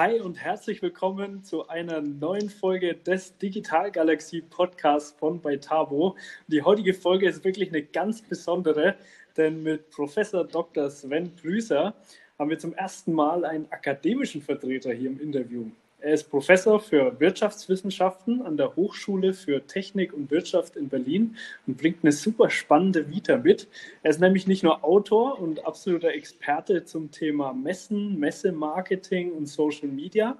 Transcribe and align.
Hi 0.00 0.18
und 0.18 0.42
herzlich 0.42 0.80
willkommen 0.80 1.44
zu 1.44 1.68
einer 1.68 2.00
neuen 2.00 2.48
Folge 2.48 2.94
des 2.94 3.36
Digital 3.36 3.90
Galaxie 3.90 4.40
Podcasts 4.40 5.14
von 5.18 5.42
Beitabo. 5.42 6.16
Die 6.46 6.62
heutige 6.62 6.94
Folge 6.94 7.28
ist 7.28 7.44
wirklich 7.44 7.68
eine 7.68 7.82
ganz 7.82 8.22
besondere, 8.22 8.96
denn 9.36 9.62
mit 9.62 9.90
Professor 9.90 10.46
Dr. 10.46 10.88
Sven 10.88 11.36
Grüßer 11.36 11.92
haben 12.38 12.48
wir 12.48 12.58
zum 12.58 12.72
ersten 12.72 13.12
Mal 13.12 13.44
einen 13.44 13.70
akademischen 13.70 14.40
Vertreter 14.40 14.90
hier 14.90 15.10
im 15.10 15.20
Interview. 15.20 15.66
Er 16.02 16.14
ist 16.14 16.30
Professor 16.30 16.80
für 16.80 17.20
Wirtschaftswissenschaften 17.20 18.40
an 18.40 18.56
der 18.56 18.74
Hochschule 18.74 19.34
für 19.34 19.66
Technik 19.66 20.14
und 20.14 20.30
Wirtschaft 20.30 20.76
in 20.76 20.88
Berlin 20.88 21.36
und 21.66 21.76
bringt 21.76 22.02
eine 22.02 22.12
super 22.12 22.48
spannende 22.48 23.10
Vita 23.10 23.36
mit. 23.36 23.68
Er 24.02 24.10
ist 24.10 24.20
nämlich 24.20 24.46
nicht 24.46 24.62
nur 24.62 24.82
Autor 24.82 25.38
und 25.38 25.66
absoluter 25.66 26.08
Experte 26.08 26.84
zum 26.86 27.10
Thema 27.10 27.52
Messen, 27.52 28.18
Messemarketing 28.18 29.32
und 29.32 29.46
Social 29.46 29.88
Media, 29.88 30.38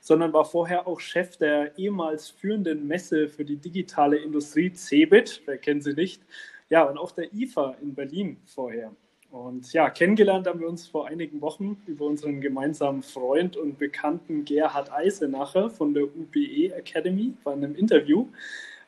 sondern 0.00 0.32
war 0.32 0.46
vorher 0.46 0.86
auch 0.86 0.98
Chef 0.98 1.36
der 1.36 1.76
ehemals 1.78 2.30
führenden 2.30 2.86
Messe 2.86 3.28
für 3.28 3.44
die 3.44 3.56
digitale 3.56 4.16
Industrie 4.16 4.72
CeBIT, 4.72 5.42
wer 5.44 5.58
kennt 5.58 5.84
sie 5.84 5.92
nicht, 5.92 6.22
ja, 6.70 6.84
und 6.84 6.96
auch 6.96 7.10
der 7.10 7.30
IFA 7.34 7.76
in 7.82 7.94
Berlin 7.94 8.38
vorher. 8.46 8.92
Und 9.32 9.72
ja, 9.72 9.88
kennengelernt 9.88 10.46
haben 10.46 10.60
wir 10.60 10.68
uns 10.68 10.86
vor 10.86 11.06
einigen 11.06 11.40
Wochen 11.40 11.82
über 11.86 12.04
unseren 12.04 12.42
gemeinsamen 12.42 13.02
Freund 13.02 13.56
und 13.56 13.78
Bekannten 13.78 14.44
Gerhard 14.44 14.92
Eisenacher 14.92 15.70
von 15.70 15.94
der 15.94 16.04
UBE 16.04 16.74
Academy 16.74 17.32
bei 17.42 17.52
einem 17.52 17.74
Interview. 17.74 18.28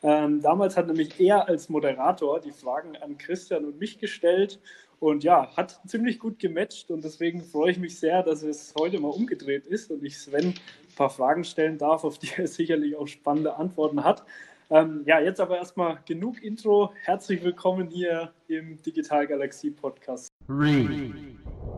Ähm, 0.02 0.42
damals 0.42 0.76
hat 0.76 0.86
nämlich 0.86 1.18
er 1.18 1.48
als 1.48 1.70
Moderator 1.70 2.40
die 2.40 2.52
Fragen 2.52 2.94
an 2.98 3.16
Christian 3.16 3.64
und 3.64 3.80
mich 3.80 3.98
gestellt 3.98 4.60
und 5.00 5.24
ja, 5.24 5.50
hat 5.56 5.80
ziemlich 5.86 6.18
gut 6.18 6.38
gematcht 6.38 6.90
und 6.90 7.02
deswegen 7.02 7.42
freue 7.42 7.70
ich 7.70 7.78
mich 7.78 7.98
sehr, 7.98 8.22
dass 8.22 8.42
es 8.42 8.74
heute 8.78 9.00
mal 9.00 9.08
umgedreht 9.08 9.64
ist 9.64 9.90
und 9.90 10.04
ich 10.04 10.18
Sven 10.18 10.48
ein 10.48 10.94
paar 10.94 11.08
Fragen 11.08 11.44
stellen 11.44 11.78
darf, 11.78 12.04
auf 12.04 12.18
die 12.18 12.28
er 12.36 12.48
sicherlich 12.48 12.96
auch 12.96 13.06
spannende 13.06 13.56
Antworten 13.56 14.04
hat. 14.04 14.26
Ähm, 14.70 15.04
ja, 15.06 15.20
jetzt 15.20 15.40
aber 15.40 15.56
erstmal 15.56 16.00
genug 16.04 16.42
Intro. 16.42 16.92
Herzlich 17.04 17.42
willkommen 17.42 17.88
hier 17.88 18.32
im 18.48 18.82
Digital 18.82 19.26
Galaxie 19.26 19.70
Podcast. 19.70 20.33
Three, 20.46 21.14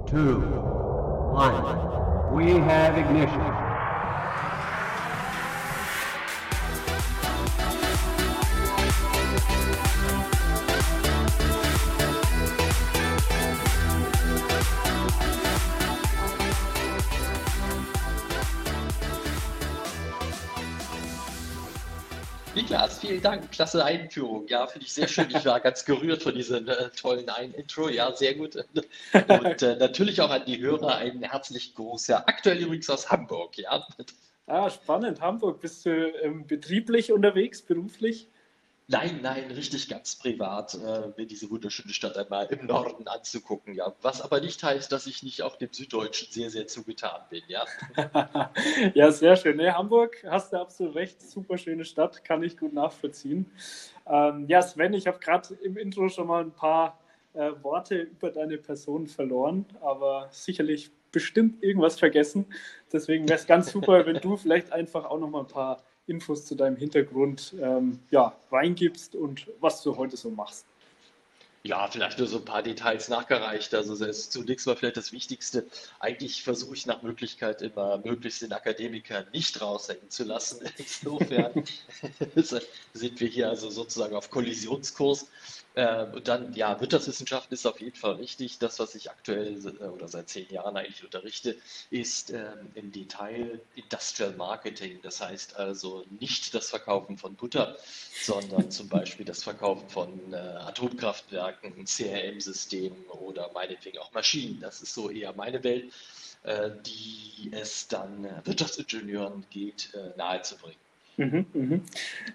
two, 0.09 0.41
one. 1.31 2.35
We 2.35 2.55
have 2.55 2.99
ignition. 2.99 3.66
Niklas, 22.67 22.99
vielen 22.99 23.23
Dank. 23.23 23.53
Klasse 23.53 23.85
Einführung. 23.85 24.49
Ja, 24.49 24.67
finde 24.67 24.87
ich 24.87 24.93
sehr 24.93 25.07
schön. 25.07 25.29
Ich 25.31 25.45
war 25.45 25.61
ganz 25.61 25.85
gerührt 25.85 26.25
von 26.25 26.35
diesem 26.35 26.67
äh, 26.67 26.91
tollen 27.01 27.29
Ein-Intro. 27.29 27.89
Ja, 27.89 28.13
sehr 28.13 28.35
gut. 28.35 28.57
Und 28.57 29.63
äh, 29.63 29.77
natürlich 29.77 30.21
auch 30.21 30.31
an 30.31 30.43
die 30.47 30.61
Hörer 30.61 30.97
einen 30.97 31.23
herzlichen 31.23 31.77
Gruß. 31.77 32.09
Ja, 32.09 32.25
aktuell 32.27 32.59
übrigens 32.59 32.91
aus 32.91 33.09
Hamburg. 33.09 33.57
Ja. 33.57 33.87
Ah, 34.47 34.69
spannend. 34.69 35.21
Hamburg. 35.21 35.61
Bist 35.61 35.87
du 35.87 35.91
ähm, 35.91 36.45
betrieblich 36.49 37.13
unterwegs, 37.13 37.63
beruflich? 37.63 38.27
Nein, 38.89 39.19
nein, 39.21 39.51
richtig 39.51 39.89
ganz 39.89 40.15
privat, 40.15 40.75
äh, 40.75 41.09
mir 41.17 41.27
diese 41.27 41.51
wunderschöne 41.51 41.93
Stadt 41.93 42.17
einmal 42.17 42.47
im 42.47 42.67
Norden 42.67 43.09
anzugucken, 43.09 43.75
ja. 43.75 43.93
Was 44.01 44.21
aber 44.21 44.41
nicht 44.41 44.63
heißt, 44.63 44.93
dass 44.93 45.09
ich 45.09 45.25
nicht 45.25 45.43
auch 45.43 45.57
dem 45.57 45.73
Süddeutschen 45.73 46.29
sehr, 46.31 46.51
sehr 46.51 46.69
zugetan 46.69 47.21
bin, 47.29 47.43
ja. 47.49 47.65
ja, 48.95 49.11
sehr 49.11 49.35
schön. 49.35 49.57
Nee, 49.57 49.71
Hamburg, 49.71 50.25
hast 50.29 50.53
du 50.53 50.61
absolut 50.61 50.95
recht, 50.95 51.21
super 51.21 51.59
schöne 51.59 51.85
Stadt, 51.85 52.25
kann 52.25 52.45
ich 52.45 52.57
gut 52.57 52.73
nachvollziehen. 52.73 53.51
Ähm, 54.07 54.47
ja, 54.47 54.63
Sven, 54.63 54.93
ich 54.93 55.09
habe 55.09 55.19
gerade 55.19 55.55
im 55.55 55.77
Intro 55.77 56.09
schon 56.09 56.29
mal 56.29 56.45
ein 56.45 56.53
paar 56.53 57.01
äh, 57.33 57.51
Worte 57.63 57.99
über 57.99 58.31
deine 58.31 58.57
Person 58.57 59.09
verloren, 59.09 59.67
aber 59.81 60.29
sicherlich 60.31 60.93
bestimmt 61.11 61.61
irgendwas 61.61 61.99
vergessen. 61.99 62.47
Deswegen 62.93 63.29
wäre 63.29 63.39
es 63.39 63.49
ganz 63.49 63.73
super, 63.73 64.07
wenn 64.07 64.21
du 64.21 64.37
vielleicht 64.37 64.73
einfach 64.73 65.07
auch 65.07 65.19
noch 65.19 65.29
mal 65.31 65.41
ein 65.41 65.49
paar 65.49 65.83
Infos 66.07 66.45
zu 66.47 66.55
deinem 66.55 66.77
Hintergrund 66.77 67.55
ähm, 67.61 67.99
ja, 68.11 68.37
reingibst 68.51 69.15
und 69.15 69.47
was 69.61 69.83
du 69.83 69.97
heute 69.97 70.17
so 70.17 70.31
machst. 70.31 70.67
Ja, 71.67 71.89
vielleicht 71.89 72.19
nur 72.19 72.29
so 72.29 72.39
ein 72.39 72.45
paar 72.45 72.63
Details 72.63 73.09
nachgereicht. 73.09 73.75
Also 73.75 73.97
zunächst 73.97 74.69
mal 74.69 74.77
vielleicht 74.77 74.97
das 74.97 75.11
Wichtigste. 75.11 75.67
Eigentlich 75.99 76.45
versuche 76.45 76.75
ich 76.77 76.87
nach 76.87 77.03
Möglichkeit 77.03 77.61
immer 77.61 77.99
möglichst 77.99 78.41
den 78.43 78.53
Akademiker 78.53 79.27
nicht 79.33 79.61
raushängen 79.61 80.09
zu 80.09 80.23
lassen. 80.23 80.61
Insofern 80.79 81.65
sind 82.93 83.21
wir 83.21 83.29
hier 83.29 83.49
also 83.49 83.69
sozusagen 83.69 84.15
auf 84.15 84.31
Kollisionskurs. 84.31 85.27
Ähm, 85.79 86.15
und 86.15 86.27
dann, 86.27 86.55
ja, 86.55 86.81
Wirtschaftswissenschaften 86.81 87.53
ist 87.53 87.67
auf 87.67 87.81
jeden 87.83 87.97
Fall 87.97 88.19
wichtig. 88.19 88.59
Das, 88.59 88.79
was 88.79 88.95
ich 88.95 89.11
aktuell 89.11 89.59
äh, 89.79 89.85
oder 89.85 90.09
seit 90.09 90.31
zehn 90.31 90.49
Jahren 90.51 90.75
eigentlich 90.75 91.05
unterrichte, 91.05 91.55
ist 91.91 92.31
ähm, 92.31 92.71
im 92.75 92.93
Detail 92.93 93.61
Industrial 93.75 94.33
Marketing. 94.33 95.01
Das 95.03 95.21
heißt 95.21 95.57
also 95.57 96.07
nicht 96.19 96.55
das 96.55 96.71
Verkaufen 96.71 97.19
von 97.19 97.35
Butter, 97.35 97.77
sondern 98.23 98.71
zum 98.71 98.89
Beispiel 98.89 99.27
das 99.27 99.43
Verkaufen 99.43 99.87
von 99.91 100.33
äh, 100.33 100.37
Atomkraftwerken, 100.37 101.85
CRM-Systemen 101.85 103.05
oder 103.11 103.51
meinetwegen 103.53 103.99
auch 103.99 104.13
Maschinen. 104.13 104.59
Das 104.61 104.81
ist 104.81 104.95
so 104.95 105.11
eher 105.11 105.35
meine 105.35 105.63
Welt, 105.63 105.93
äh, 106.45 106.71
die 106.87 107.51
es 107.53 107.87
dann 107.87 108.25
äh, 108.25 108.41
Wirtschaftsingenieuren 108.45 109.45
geht, 109.51 109.93
äh, 109.93 110.17
nahezubringen. 110.17 110.86
Mhm, 111.17 111.47
mhm. 111.55 111.83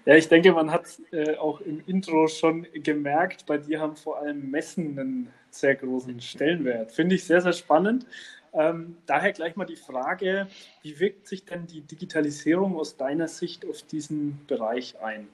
Ja, 0.04 0.16
ich 0.16 0.28
denke, 0.28 0.52
man 0.52 0.70
hat 0.72 0.86
äh, 1.12 1.36
auch 1.36 1.60
im 1.60 1.82
Intro 1.86 2.26
schon 2.26 2.66
gemerkt, 2.74 3.46
bei 3.46 3.58
dir 3.58 3.80
haben 3.80 3.96
vor 3.96 4.18
allem 4.18 4.50
Messen 4.50 4.98
einen 4.98 5.32
sehr 5.50 5.76
großen 5.76 6.20
Stellenwert. 6.20 6.90
Finde 6.90 7.14
ich 7.14 7.24
sehr, 7.24 7.40
sehr 7.40 7.52
spannend. 7.52 8.06
Ähm, 8.52 8.96
daher 9.06 9.32
gleich 9.32 9.56
mal 9.56 9.64
die 9.64 9.76
Frage, 9.76 10.48
wie 10.82 10.98
wirkt 10.98 11.28
sich 11.28 11.44
denn 11.44 11.66
die 11.66 11.80
Digitalisierung 11.82 12.76
aus 12.76 12.96
deiner 12.96 13.28
Sicht 13.28 13.64
auf 13.64 13.82
diesen 13.82 14.44
Bereich 14.46 15.00
ein? 15.00 15.28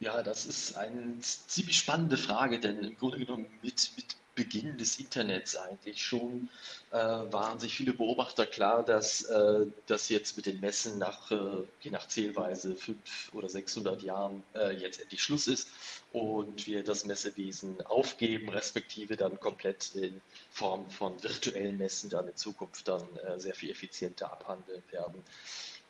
Ja, 0.00 0.22
das 0.22 0.44
ist 0.44 0.76
eine 0.76 1.18
ziemlich 1.20 1.78
spannende 1.78 2.16
Frage, 2.16 2.58
denn 2.58 2.80
im 2.80 2.96
Grunde 2.96 3.18
genommen 3.18 3.46
mit, 3.62 3.92
mit 3.96 4.16
Beginn 4.34 4.76
des 4.78 4.98
Internets 4.98 5.56
eigentlich 5.56 6.02
schon 6.04 6.48
äh, 6.90 6.96
waren 6.96 7.60
sich 7.60 7.74
viele 7.76 7.92
Beobachter 7.92 8.46
klar, 8.46 8.84
dass 8.84 9.22
äh, 9.22 9.66
das 9.86 10.08
jetzt 10.08 10.36
mit 10.36 10.46
den 10.46 10.60
Messen 10.60 10.98
nach, 10.98 11.30
äh, 11.30 11.64
je 11.80 11.90
nach 11.90 12.08
Zählweise, 12.08 12.74
500 12.74 13.34
oder 13.34 13.48
600 13.48 14.02
Jahren 14.02 14.42
äh, 14.54 14.72
jetzt 14.72 15.00
endlich 15.00 15.22
Schluss 15.22 15.46
ist 15.46 15.68
und 16.12 16.66
wir 16.66 16.82
das 16.82 17.04
Messewesen 17.04 17.80
aufgeben, 17.86 18.48
respektive 18.48 19.16
dann 19.16 19.38
komplett 19.38 19.94
in 19.94 20.20
Form 20.50 20.90
von 20.90 21.22
virtuellen 21.22 21.76
Messen 21.76 22.10
dann 22.10 22.28
in 22.28 22.36
Zukunft 22.36 22.88
dann 22.88 23.04
äh, 23.16 23.38
sehr 23.38 23.54
viel 23.54 23.70
effizienter 23.70 24.32
abhandeln 24.32 24.82
werden. 24.90 25.22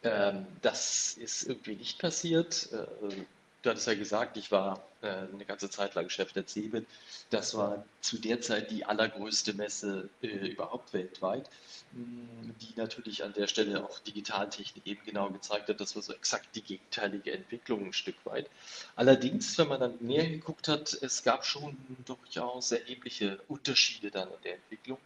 Ähm, 0.03 0.47
das 0.61 1.15
ist 1.15 1.45
irgendwie 1.45 1.77
nicht 1.77 1.99
passiert 1.99 2.69
äh, 2.73 3.25
Du 3.65 3.71
hattest 3.71 3.87
ja 3.87 3.95
gesagt, 3.95 4.37
ich 4.37 4.53
war 4.53 4.87
äh, 5.01 5.07
eine 5.07 5.47
ganze 5.47 5.71
Zeit 5.71 5.95
lang 5.95 6.11
Chef 6.11 6.35
der 6.35 6.47
CeBIT. 6.47 6.87
Das 7.31 7.55
war 7.55 7.83
zu 8.03 8.19
der 8.19 8.43
Zeit 8.43 8.71
die 8.71 8.85
allergrößte 8.85 9.55
Messe 9.55 10.11
äh, 10.21 10.27
überhaupt 10.27 10.93
weltweit, 10.93 11.49
mh, 11.93 12.53
die 12.61 12.75
natürlich 12.79 13.25
an 13.25 13.33
der 13.33 13.47
Stelle 13.47 13.83
auch 13.83 14.01
Digitaltechnik 14.01 14.87
eben 14.87 15.01
genau 15.07 15.31
gezeigt 15.31 15.71
hat, 15.71 15.81
das 15.81 15.97
war 15.97 16.03
so 16.03 16.13
exakt 16.13 16.55
die 16.55 16.61
gegenteilige 16.61 17.33
Entwicklung 17.33 17.87
ein 17.87 17.93
Stück 17.95 18.17
weit. 18.27 18.51
Allerdings, 18.97 19.57
wenn 19.57 19.69
man 19.69 19.81
dann 19.81 19.97
näher 20.01 20.29
geguckt 20.29 20.69
hat, 20.69 20.93
es 21.01 21.23
gab 21.23 21.47
schon 21.47 21.75
durchaus 22.05 22.71
erhebliche 22.71 23.41
Unterschiede 23.49 24.11
dann 24.11 24.29
in 24.29 24.43
der 24.45 24.55
Entwicklung. 24.57 24.99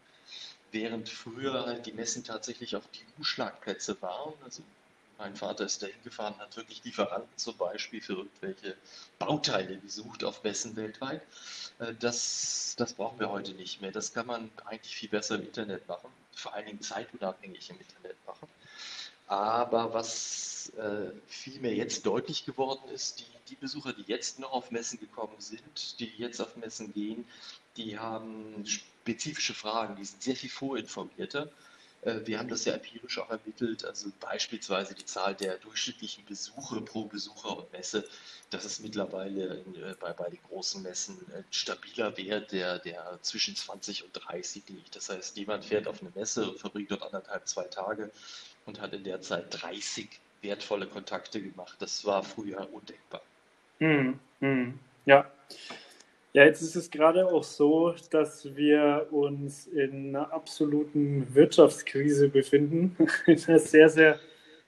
Während 0.73 1.09
früher 1.09 1.65
halt 1.65 1.87
die 1.87 1.93
Messen 1.93 2.25
tatsächlich 2.25 2.75
auf 2.75 2.89
die 2.89 3.07
Umschlagplätze 3.19 4.03
waren, 4.03 4.35
also 4.45 4.65
mein 5.19 5.35
Vater 5.37 5.65
ist 5.65 5.83
dahin 5.83 6.03
gefahren, 6.05 6.35
hat 6.39 6.57
wirklich 6.57 6.83
Lieferanten 6.85 7.37
zum 7.37 7.57
Beispiel 7.57 8.01
für 8.01 8.15
irgendwelche 8.15 8.77
Bauteile 9.19 9.79
gesucht 9.79 10.25
auf 10.25 10.43
Messen 10.45 10.77
weltweit. 10.77 11.23
Äh, 11.81 11.95
das, 11.99 12.75
das 12.79 12.95
brauchen 12.95 13.19
wir 13.19 13.31
heute 13.31 13.53
nicht 13.53 13.81
mehr. 13.81 13.91
Das 13.93 14.13
kann 14.15 14.27
man 14.27 14.51
eigentlich 14.65 14.95
viel 14.95 15.09
besser 15.09 15.35
im 15.37 15.43
Internet 15.43 15.87
machen, 15.89 16.11
vor 16.35 16.55
allen 16.55 16.67
Dingen 16.67 16.81
zeitunabhängig 16.81 17.69
im 17.71 17.79
Internet 17.81 18.17
machen. 18.27 18.49
Aber 19.27 19.93
was 19.93 20.73
äh, 20.79 21.11
vielmehr 21.27 21.75
jetzt 21.75 22.07
deutlich 22.07 22.47
geworden 22.47 22.89
ist, 22.89 23.21
die, 23.21 23.27
die 23.49 23.57
Besucher, 23.57 23.93
die 23.93 24.05
jetzt 24.07 24.39
noch 24.39 24.53
auf 24.53 24.71
Messen 24.71 24.99
gekommen 24.99 25.37
sind, 25.39 26.01
die 26.01 26.13
jetzt 26.17 26.41
auf 26.41 26.57
Messen 26.57 26.93
gehen, 26.95 27.27
die 27.77 27.99
haben 27.99 28.65
spezifische 28.67 29.55
Fragen, 29.55 29.97
die 29.97 30.05
sind 30.05 30.23
sehr 30.23 30.37
viel 30.37 30.51
vorinformierter 30.51 31.51
wir 32.03 32.39
haben 32.39 32.49
das 32.49 32.65
ja 32.65 32.75
empirisch 32.75 33.19
auch 33.19 33.31
ermittelt, 33.31 33.85
also 33.85 34.11
beispielsweise 34.21 34.95
die 34.95 35.05
Zahl 35.05 35.35
der 35.35 35.57
durchschnittlichen 35.59 36.25
Besuche 36.25 36.81
pro 36.81 37.05
Besucher 37.05 37.59
und 37.59 37.73
Messe, 37.73 38.05
das 38.51 38.65
ist 38.65 38.81
mittlerweile 38.81 39.59
äh, 39.59 39.95
bei, 40.01 40.13
bei 40.13 40.31
den 40.31 40.39
großen 40.49 40.83
Messen 40.83 41.19
ein 41.35 41.45
stabiler 41.51 42.17
Wert, 42.17 42.53
der, 42.53 42.79
der 42.79 43.19
zwischen 43.23 43.57
20 43.57 44.05
und 44.05 44.13
30 44.13 44.69
liegt. 44.69 44.97
Das 44.97 45.09
heißt, 45.09 45.37
jemand 45.37 45.65
fährt 45.65 45.87
auf 45.87 46.01
eine 46.01 46.11
Messe 46.15 46.51
und 46.51 46.59
verbringt 46.59 46.91
dort 46.91 47.03
anderthalb, 47.03 47.47
zwei 47.49 47.65
Tage 47.65 48.11
und 48.65 48.81
hat 48.81 48.93
in 48.95 49.05
der 49.05 49.21
Zeit 49.21 49.47
30 49.51 50.09
wertvolle 50.41 50.87
Kontakte 50.87 51.43
gemacht. 51.43 51.77
Das 51.81 52.05
war 52.05 52.23
früher 52.23 52.73
undenkbar. 52.73 53.23
Hm, 53.79 54.19
hm, 54.41 54.79
ja. 55.05 55.31
Ja, 56.39 56.45
jetzt 56.45 56.63
ist 56.63 56.77
es 56.77 56.89
gerade 56.89 57.27
auch 57.27 57.43
so, 57.43 57.97
dass 58.11 58.55
wir 58.55 59.09
uns 59.11 59.67
in 59.67 60.15
einer 60.15 60.33
absoluten 60.33 61.27
Wirtschaftskrise 61.35 62.29
befinden, 62.29 62.97
in 63.27 63.43
einer 63.49 63.59
sehr, 63.59 63.89
sehr 63.89 64.21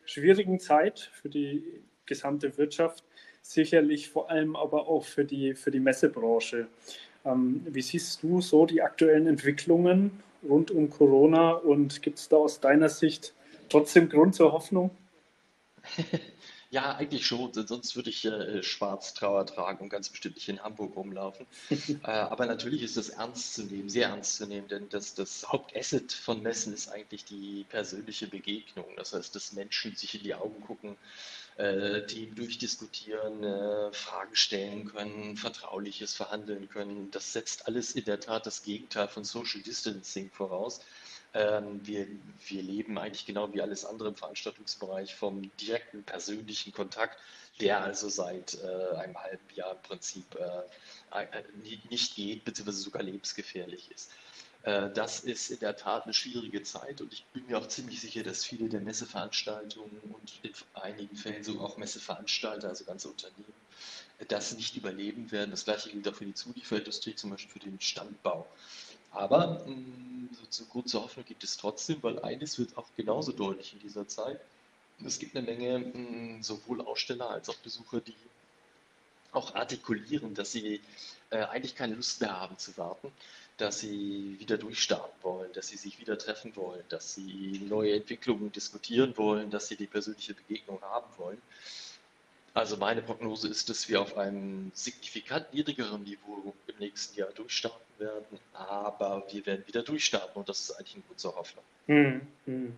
schwierigen 0.05 0.59
Zeit 0.59 1.13
für 1.13 1.29
die 1.29 1.63
gesamte 2.07 2.59
Wirtschaft, 2.59 3.05
sicherlich 3.41 4.11
vor 4.11 4.31
allem 4.31 4.57
aber 4.57 4.89
auch 4.89 5.05
für 5.05 5.25
die, 5.25 5.55
für 5.55 5.71
die 5.71 5.79
Messebranche. 5.79 6.67
Ähm, 7.25 7.65
wie 7.71 7.83
siehst 7.83 8.21
du 8.25 8.41
so 8.41 8.67
die 8.67 8.83
aktuellen 8.83 9.29
Entwicklungen 9.29 10.25
rund 10.43 10.73
um 10.73 10.91
Corona 10.91 11.53
und 11.53 12.03
gibt 12.03 12.19
es 12.19 12.29
da 12.29 12.39
aus 12.39 12.59
deiner 12.59 12.89
Sicht 12.89 13.33
trotzdem 13.69 14.09
Grund 14.09 14.35
zur 14.35 14.51
Hoffnung? 14.51 14.91
Ja, 16.73 16.95
eigentlich 16.95 17.27
schon, 17.27 17.53
sonst 17.53 17.97
würde 17.97 18.11
ich 18.11 18.25
äh, 18.25 18.63
schwarz 18.63 19.13
Trauer 19.13 19.45
tragen 19.45 19.83
und 19.83 19.89
ganz 19.89 20.09
bestimmt 20.09 20.37
nicht 20.37 20.49
in 20.49 20.63
Hamburg 20.63 20.95
rumlaufen. 20.95 21.47
äh, 22.05 22.07
aber 22.07 22.47
natürlich 22.47 22.85
ist 22.85 22.97
das 22.97 23.09
ernst 23.09 23.55
zu 23.55 23.65
nehmen, 23.65 23.89
sehr 23.89 24.11
ernst 24.11 24.37
zu 24.37 24.47
nehmen, 24.47 24.69
denn 24.69 24.89
das, 24.89 25.15
das 25.15 25.49
Hauptasset 25.49 26.13
von 26.13 26.43
Messen 26.43 26.73
ist 26.73 26.89
eigentlich 26.89 27.25
die 27.25 27.67
persönliche 27.69 28.29
Begegnung. 28.29 28.87
Das 28.97 29.13
heißt, 29.13 29.35
dass 29.35 29.53
Menschen 29.53 29.97
sich 29.97 30.15
in 30.15 30.23
die 30.23 30.35
Augen 30.37 30.61
gucken, 30.61 30.97
äh, 31.57 32.07
Themen 32.07 32.37
durchdiskutieren, 32.37 33.43
äh, 33.43 33.93
Fragen 33.93 34.37
stellen 34.37 34.85
können, 34.85 35.37
Vertrauliches 35.37 36.15
verhandeln 36.15 36.69
können. 36.69 37.11
Das 37.11 37.33
setzt 37.33 37.67
alles 37.67 37.97
in 37.97 38.05
der 38.05 38.21
Tat 38.21 38.47
das 38.47 38.63
Gegenteil 38.63 39.09
von 39.09 39.25
Social 39.25 39.61
Distancing 39.61 40.31
voraus. 40.31 40.81
Ähm, 41.33 41.81
wir, 41.87 42.09
wir 42.47 42.63
leben 42.63 42.99
eigentlich 42.99 43.27
genau 43.27 43.53
wie 43.53 43.63
alles 43.63 43.85
andere 43.85 44.09
im 44.09 44.17
Veranstaltungsbereich 44.17 45.15
vom 45.15 45.55
direkten 45.59 46.03
persönlichen 46.03 46.73
Kontakt, 46.73 47.19
der 47.61 47.83
also 47.83 48.09
seit 48.09 48.59
äh, 48.63 48.97
einem 48.97 49.17
halben 49.17 49.55
Jahr 49.55 49.73
im 49.73 49.83
Prinzip 49.83 50.25
äh, 50.35 51.23
äh 51.23 51.43
nicht 51.89 52.17
geht, 52.17 52.45
beziehungsweise 52.45 52.81
sogar 52.81 53.03
lebensgefährlich 53.03 53.91
ist. 53.93 54.11
Äh, 54.63 54.91
das 54.91 55.21
ist 55.21 55.51
in 55.51 55.61
der 55.61 55.77
Tat 55.77 56.05
eine 56.05 56.15
schwierige 56.15 56.63
Zeit 56.63 57.01
und 57.01 57.13
ich 57.13 57.25
bin 57.27 57.47
mir 57.47 57.59
auch 57.59 57.69
ziemlich 57.69 58.01
sicher, 58.01 58.23
dass 58.23 58.45
viele 58.45 58.69
der 58.69 58.81
Messeveranstaltungen 58.81 60.01
und 60.13 60.33
in 60.43 60.53
einigen 60.75 61.17
Fällen 61.17 61.45
sogar 61.45 61.67
auch 61.67 61.77
Messeveranstalter, 61.77 62.69
also 62.69 62.85
ganze 62.85 63.09
Unternehmen, 63.09 63.55
das 64.29 64.55
nicht 64.55 64.77
überleben 64.77 65.31
werden. 65.31 65.51
Das 65.51 65.65
gleiche 65.65 65.91
gilt 65.91 66.07
auch 66.09 66.15
für 66.15 66.27
die 66.27 66.35
Zulieferindustrie, 66.35 67.15
zum 67.15 67.31
Beispiel 67.31 67.53
für 67.53 67.71
den 67.71 67.81
Standbau. 67.81 68.47
Aber 69.13 69.65
mh, 69.67 69.75
mm, 69.75 70.10
so 70.51 70.65
Grund 70.67 70.89
zur 70.89 71.03
Hoffnung 71.03 71.25
gibt 71.25 71.45
es 71.45 71.57
trotzdem, 71.57 72.03
weil 72.03 72.19
eines 72.21 72.59
wird 72.59 72.77
auch 72.77 72.87
genauso 72.97 73.33
deutlich 73.33 73.73
in 73.73 73.81
dieser 73.81 74.07
Zeit. 74.09 74.41
Es 75.05 75.19
gibt 75.19 75.37
eine 75.37 75.47
Menge 75.47 75.79
mm, 75.79 76.43
sowohl 76.43 76.81
Aussteller 76.83 77.31
als 77.31 77.49
auch 77.49 77.57
Besucher, 77.57 78.01
die 78.01 78.15
auch 79.33 79.55
artikulieren, 79.55 80.35
dass 80.35 80.53
sie 80.53 80.81
äh, 81.31 81.39
eigentlich 81.39 81.75
keine 81.75 81.95
Lust 81.95 82.21
mehr 82.21 82.39
haben 82.39 82.59
zu 82.59 82.77
warten, 82.77 83.13
dass 83.57 83.81
sie 83.81 84.37
wieder 84.39 84.59
durchstarten 84.59 85.23
wollen, 85.23 85.53
dass 85.53 85.69
sie 85.69 85.77
sich 85.77 86.01
wieder 86.01 86.19
treffen 86.19 86.57
wollen, 86.57 86.83
dass 86.89 87.15
sie 87.15 87.61
neue 87.69 87.95
Entwicklungen 87.95 88.51
diskutieren 88.53 89.17
wollen, 89.17 89.51
dass 89.51 89.69
sie 89.69 89.77
die 89.77 89.87
persönliche 89.87 90.35
Begegnung 90.35 90.81
haben 90.83 91.07
wollen. 91.19 91.41
Also 92.61 92.77
meine 92.77 93.01
Prognose 93.01 93.49
ist, 93.49 93.71
dass 93.71 93.89
wir 93.89 94.03
auf 94.03 94.19
einem 94.19 94.71
signifikant 94.75 95.47
niedrigeren 95.55 96.03
Niveau 96.03 96.53
im 96.67 96.75
nächsten 96.79 97.19
Jahr 97.19 97.31
durchstarten 97.31 97.81
werden, 97.99 98.39
aber 98.53 99.25
wir 99.31 99.47
werden 99.47 99.67
wieder 99.67 99.83
durchstarten 99.83 100.35
und 100.35 100.47
das 100.47 100.61
ist 100.61 100.73
eigentlich 100.73 100.97
ein 100.97 101.05
guter 101.09 101.35
Hoffnung. 101.37 101.65
Hm, 101.87 102.21
hm. 102.45 102.77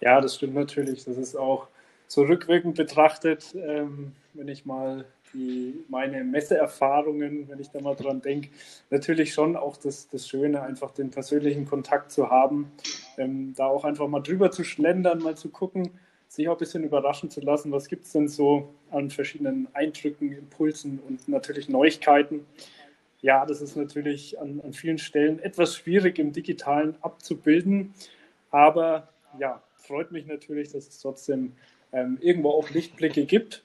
Ja, 0.00 0.22
das 0.22 0.36
stimmt 0.36 0.54
natürlich. 0.54 1.04
Das 1.04 1.18
ist 1.18 1.36
auch 1.36 1.68
zurückwirkend 2.06 2.76
betrachtet, 2.76 3.54
ähm, 3.54 4.12
wenn 4.32 4.48
ich 4.48 4.64
mal 4.64 5.04
die, 5.34 5.84
meine 5.90 6.24
Messeerfahrungen, 6.24 7.50
wenn 7.50 7.60
ich 7.60 7.68
da 7.68 7.82
mal 7.82 7.96
dran 7.96 8.22
denke, 8.22 8.48
natürlich 8.88 9.34
schon 9.34 9.56
auch 9.56 9.76
das, 9.76 10.08
das 10.08 10.26
Schöne, 10.26 10.62
einfach 10.62 10.92
den 10.92 11.10
persönlichen 11.10 11.66
Kontakt 11.66 12.12
zu 12.12 12.30
haben, 12.30 12.72
ähm, 13.18 13.52
da 13.54 13.66
auch 13.66 13.84
einfach 13.84 14.08
mal 14.08 14.20
drüber 14.20 14.50
zu 14.50 14.64
schlendern, 14.64 15.18
mal 15.18 15.36
zu 15.36 15.50
gucken, 15.50 15.90
sich 16.28 16.48
auch 16.48 16.56
ein 16.56 16.58
bisschen 16.58 16.84
überraschen 16.84 17.30
zu 17.30 17.40
lassen, 17.40 17.72
was 17.72 17.88
gibt 17.88 18.04
es 18.04 18.12
denn 18.12 18.28
so 18.28 18.74
an 18.90 19.10
verschiedenen 19.10 19.68
Eindrücken, 19.74 20.32
Impulsen 20.32 21.00
und 21.08 21.26
natürlich 21.28 21.68
Neuigkeiten. 21.68 22.46
Ja, 23.20 23.46
das 23.46 23.60
ist 23.60 23.76
natürlich 23.76 24.38
an, 24.38 24.60
an 24.64 24.72
vielen 24.72 24.98
Stellen 24.98 25.40
etwas 25.40 25.74
schwierig 25.74 26.18
im 26.18 26.32
digitalen 26.32 26.96
abzubilden, 27.00 27.94
aber 28.50 29.08
ja, 29.38 29.62
freut 29.74 30.12
mich 30.12 30.26
natürlich, 30.26 30.70
dass 30.70 30.86
es 30.86 31.00
trotzdem 31.00 31.52
ähm, 31.92 32.18
irgendwo 32.20 32.50
auch 32.50 32.70
Lichtblicke 32.70 33.24
gibt 33.24 33.64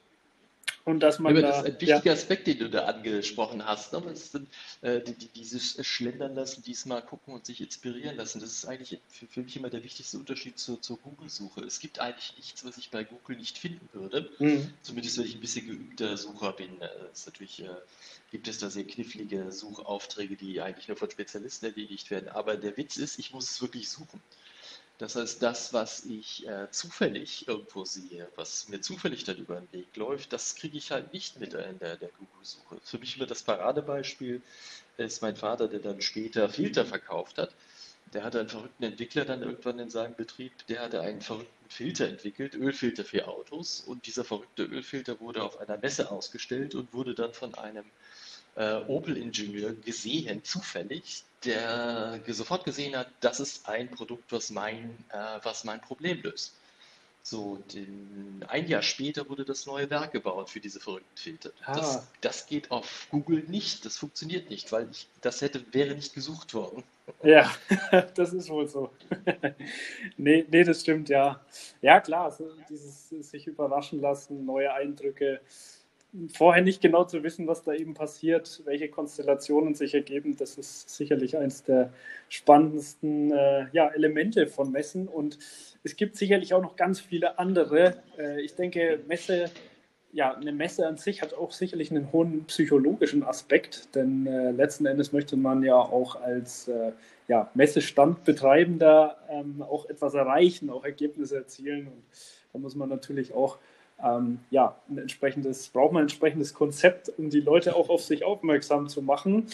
und 0.84 1.00
dass 1.00 1.18
man 1.18 1.34
ja, 1.34 1.40
da, 1.40 1.48
das 1.48 1.58
ist 1.58 1.64
ein 1.64 1.80
wichtiger 1.80 2.04
ja. 2.04 2.12
Aspekt, 2.12 2.46
den 2.46 2.58
du 2.58 2.70
da 2.70 2.84
angesprochen 2.84 3.64
hast. 3.64 3.92
Ne? 3.92 4.16
Sind, 4.16 4.48
äh, 4.82 5.00
die, 5.00 5.14
die, 5.14 5.28
dieses 5.28 5.84
Schlendern 5.86 6.34
lassen, 6.34 6.62
diesmal 6.62 7.02
gucken 7.02 7.34
und 7.34 7.46
sich 7.46 7.60
inspirieren 7.60 8.16
lassen. 8.16 8.40
Das 8.40 8.50
ist 8.50 8.66
eigentlich 8.66 9.00
für, 9.08 9.26
für 9.26 9.40
mich 9.42 9.56
immer 9.56 9.70
der 9.70 9.82
wichtigste 9.82 10.18
Unterschied 10.18 10.58
zur, 10.58 10.82
zur 10.82 10.98
Google-Suche. 10.98 11.62
Es 11.62 11.80
gibt 11.80 12.00
eigentlich 12.00 12.34
nichts, 12.36 12.64
was 12.64 12.76
ich 12.76 12.90
bei 12.90 13.04
Google 13.04 13.36
nicht 13.36 13.56
finden 13.56 13.88
würde. 13.92 14.30
Mhm. 14.38 14.74
Zumindest, 14.82 15.18
wenn 15.18 15.24
ich 15.24 15.34
ein 15.34 15.40
bisschen 15.40 15.66
geübter 15.66 16.16
Sucher 16.16 16.52
bin. 16.52 16.80
Äh, 16.82 16.88
ist 17.12 17.26
natürlich 17.26 17.62
äh, 17.62 17.68
gibt 18.30 18.48
es 18.48 18.58
da 18.58 18.68
sehr 18.68 18.84
knifflige 18.84 19.52
Suchaufträge, 19.52 20.36
die 20.36 20.60
eigentlich 20.60 20.88
nur 20.88 20.96
von 20.96 21.10
Spezialisten 21.10 21.66
erledigt 21.66 22.10
werden. 22.10 22.28
Aber 22.28 22.56
der 22.56 22.76
Witz 22.76 22.96
ist, 22.96 23.18
ich 23.18 23.32
muss 23.32 23.50
es 23.50 23.62
wirklich 23.62 23.88
suchen. 23.88 24.20
Das 24.98 25.16
heißt, 25.16 25.42
das, 25.42 25.72
was 25.72 26.04
ich 26.04 26.46
äh, 26.46 26.70
zufällig 26.70 27.48
irgendwo 27.48 27.84
sehe, 27.84 28.28
was 28.36 28.68
mir 28.68 28.80
zufällig 28.80 29.24
dann 29.24 29.38
über 29.38 29.60
den 29.60 29.72
Weg 29.72 29.96
läuft, 29.96 30.32
das 30.32 30.54
kriege 30.54 30.78
ich 30.78 30.92
halt 30.92 31.12
nicht 31.12 31.40
mit 31.40 31.54
in 31.54 31.78
der, 31.80 31.96
der 31.96 32.10
Google-Suche. 32.10 32.78
Für 32.84 32.98
mich 32.98 33.16
immer 33.16 33.26
das 33.26 33.42
Paradebeispiel 33.42 34.40
ist 34.96 35.20
mein 35.20 35.34
Vater, 35.34 35.66
der 35.66 35.80
dann 35.80 36.00
später 36.00 36.48
Filter 36.48 36.86
verkauft 36.86 37.38
hat. 37.38 37.50
Der 38.12 38.22
hatte 38.22 38.38
einen 38.38 38.48
verrückten 38.48 38.84
Entwickler 38.84 39.24
dann 39.24 39.42
irgendwann 39.42 39.80
in 39.80 39.90
seinem 39.90 40.14
Betrieb, 40.14 40.52
der 40.68 40.82
hatte 40.82 41.00
einen 41.00 41.20
verrückten 41.20 41.68
Filter 41.68 42.06
entwickelt, 42.06 42.54
Ölfilter 42.54 43.04
für 43.04 43.26
Autos. 43.26 43.80
Und 43.80 44.06
dieser 44.06 44.24
verrückte 44.24 44.62
Ölfilter 44.62 45.18
wurde 45.18 45.42
auf 45.42 45.58
einer 45.58 45.78
Messe 45.78 46.12
ausgestellt 46.12 46.76
und 46.76 46.92
wurde 46.92 47.14
dann 47.14 47.32
von 47.32 47.54
einem 47.56 47.84
äh, 48.56 48.76
Opel-Ingenieur 48.86 49.72
gesehen, 49.74 50.44
zufällig, 50.44 51.24
der 51.44 52.20
sofort 52.28 52.64
gesehen 52.64 52.96
hat, 52.96 53.08
das 53.20 53.40
ist 53.40 53.68
ein 53.68 53.90
Produkt, 53.90 54.32
was 54.32 54.50
mein, 54.50 54.96
äh, 55.10 55.38
was 55.42 55.64
mein 55.64 55.80
Problem 55.80 56.22
löst. 56.22 56.54
So, 57.26 57.56
den, 57.72 58.44
ein 58.48 58.68
Jahr 58.68 58.82
später 58.82 59.26
wurde 59.30 59.46
das 59.46 59.64
neue 59.64 59.88
Werk 59.88 60.12
gebaut 60.12 60.50
für 60.50 60.60
diese 60.60 60.78
verrückten 60.78 61.16
Filter. 61.16 61.52
Ah. 61.64 61.74
Das, 61.74 62.06
das, 62.20 62.46
geht 62.46 62.70
auf 62.70 63.06
Google 63.10 63.44
nicht, 63.48 63.86
das 63.86 63.96
funktioniert 63.96 64.50
nicht, 64.50 64.70
weil 64.72 64.90
ich, 64.90 65.08
das 65.22 65.40
hätte, 65.40 65.64
wäre 65.72 65.94
nicht 65.94 66.12
gesucht 66.12 66.52
worden. 66.52 66.84
Ja, 67.22 67.50
das 68.14 68.34
ist 68.34 68.50
wohl 68.50 68.68
so. 68.68 68.90
nee, 70.18 70.44
nee, 70.50 70.64
das 70.64 70.82
stimmt, 70.82 71.08
ja. 71.08 71.40
Ja, 71.80 71.98
klar, 72.00 72.30
so 72.30 72.50
dieses 72.68 73.08
sich 73.08 73.46
überraschen 73.46 74.02
lassen, 74.02 74.44
neue 74.44 74.70
Eindrücke, 74.74 75.40
vorher 76.32 76.62
nicht 76.62 76.80
genau 76.80 77.04
zu 77.04 77.22
wissen, 77.22 77.46
was 77.46 77.62
da 77.62 77.72
eben 77.72 77.94
passiert, 77.94 78.62
welche 78.64 78.88
Konstellationen 78.88 79.74
sich 79.74 79.94
ergeben, 79.94 80.36
das 80.36 80.56
ist 80.58 80.90
sicherlich 80.90 81.36
eines 81.36 81.64
der 81.64 81.92
spannendsten 82.28 83.32
äh, 83.32 83.66
ja, 83.72 83.88
Elemente 83.88 84.46
von 84.46 84.70
Messen. 84.70 85.08
Und 85.08 85.38
es 85.82 85.96
gibt 85.96 86.16
sicherlich 86.16 86.54
auch 86.54 86.62
noch 86.62 86.76
ganz 86.76 87.00
viele 87.00 87.38
andere. 87.38 87.96
Äh, 88.18 88.42
ich 88.42 88.54
denke, 88.54 89.00
Messe, 89.08 89.50
ja, 90.12 90.32
eine 90.34 90.52
Messe 90.52 90.86
an 90.86 90.96
sich 90.96 91.20
hat 91.20 91.34
auch 91.34 91.50
sicherlich 91.50 91.90
einen 91.90 92.12
hohen 92.12 92.44
psychologischen 92.44 93.24
Aspekt, 93.24 93.94
denn 93.96 94.26
äh, 94.26 94.52
letzten 94.52 94.86
Endes 94.86 95.12
möchte 95.12 95.36
man 95.36 95.64
ja 95.64 95.76
auch 95.76 96.14
als 96.20 96.68
äh, 96.68 96.92
ja, 97.26 97.50
Messestandbetreibender 97.54 99.16
ähm, 99.28 99.62
auch 99.62 99.88
etwas 99.88 100.14
erreichen, 100.14 100.70
auch 100.70 100.84
Ergebnisse 100.84 101.38
erzielen. 101.38 101.88
Und 101.88 102.04
da 102.52 102.58
muss 102.60 102.76
man 102.76 102.88
natürlich 102.88 103.34
auch 103.34 103.58
ähm, 104.02 104.40
ja, 104.50 104.76
ein 104.88 104.98
entsprechendes, 104.98 105.68
braucht 105.68 105.92
man 105.92 106.02
ein 106.02 106.04
entsprechendes 106.04 106.54
Konzept, 106.54 107.12
um 107.16 107.30
die 107.30 107.40
Leute 107.40 107.76
auch 107.76 107.88
auf 107.88 108.02
sich 108.02 108.24
aufmerksam 108.24 108.88
zu 108.88 109.02
machen. 109.02 109.46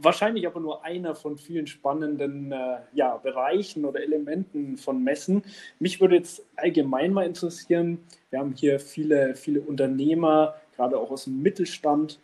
Wahrscheinlich 0.00 0.46
aber 0.46 0.60
nur 0.60 0.84
einer 0.84 1.14
von 1.14 1.36
vielen 1.36 1.66
spannenden 1.66 2.52
äh, 2.52 2.78
ja, 2.92 3.16
Bereichen 3.16 3.84
oder 3.84 4.02
Elementen 4.02 4.76
von 4.76 5.02
Messen. 5.02 5.42
Mich 5.78 6.00
würde 6.00 6.16
jetzt 6.16 6.44
allgemein 6.56 7.12
mal 7.12 7.26
interessieren, 7.26 7.98
wir 8.30 8.38
haben 8.38 8.54
hier 8.56 8.80
viele, 8.80 9.34
viele 9.36 9.60
Unternehmer, 9.60 10.54
gerade 10.76 10.98
auch 10.98 11.10
aus 11.10 11.24
dem 11.24 11.42
Mittelstand, 11.42 12.18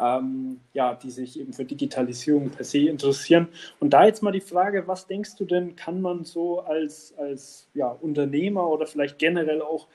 ähm, 0.00 0.60
ja, 0.72 0.94
die 0.94 1.10
sich 1.10 1.38
eben 1.38 1.52
für 1.52 1.64
Digitalisierung 1.64 2.50
per 2.50 2.64
se 2.64 2.88
interessieren. 2.88 3.48
Und 3.80 3.90
da 3.90 4.04
jetzt 4.06 4.22
mal 4.22 4.32
die 4.32 4.40
Frage, 4.40 4.86
was 4.86 5.06
denkst 5.06 5.36
du 5.36 5.44
denn, 5.44 5.76
kann 5.76 6.00
man 6.00 6.24
so 6.24 6.60
als, 6.60 7.14
als 7.16 7.68
ja, 7.74 7.88
Unternehmer 7.88 8.68
oder 8.68 8.86
vielleicht 8.86 9.18
generell 9.18 9.62
auch 9.62 9.86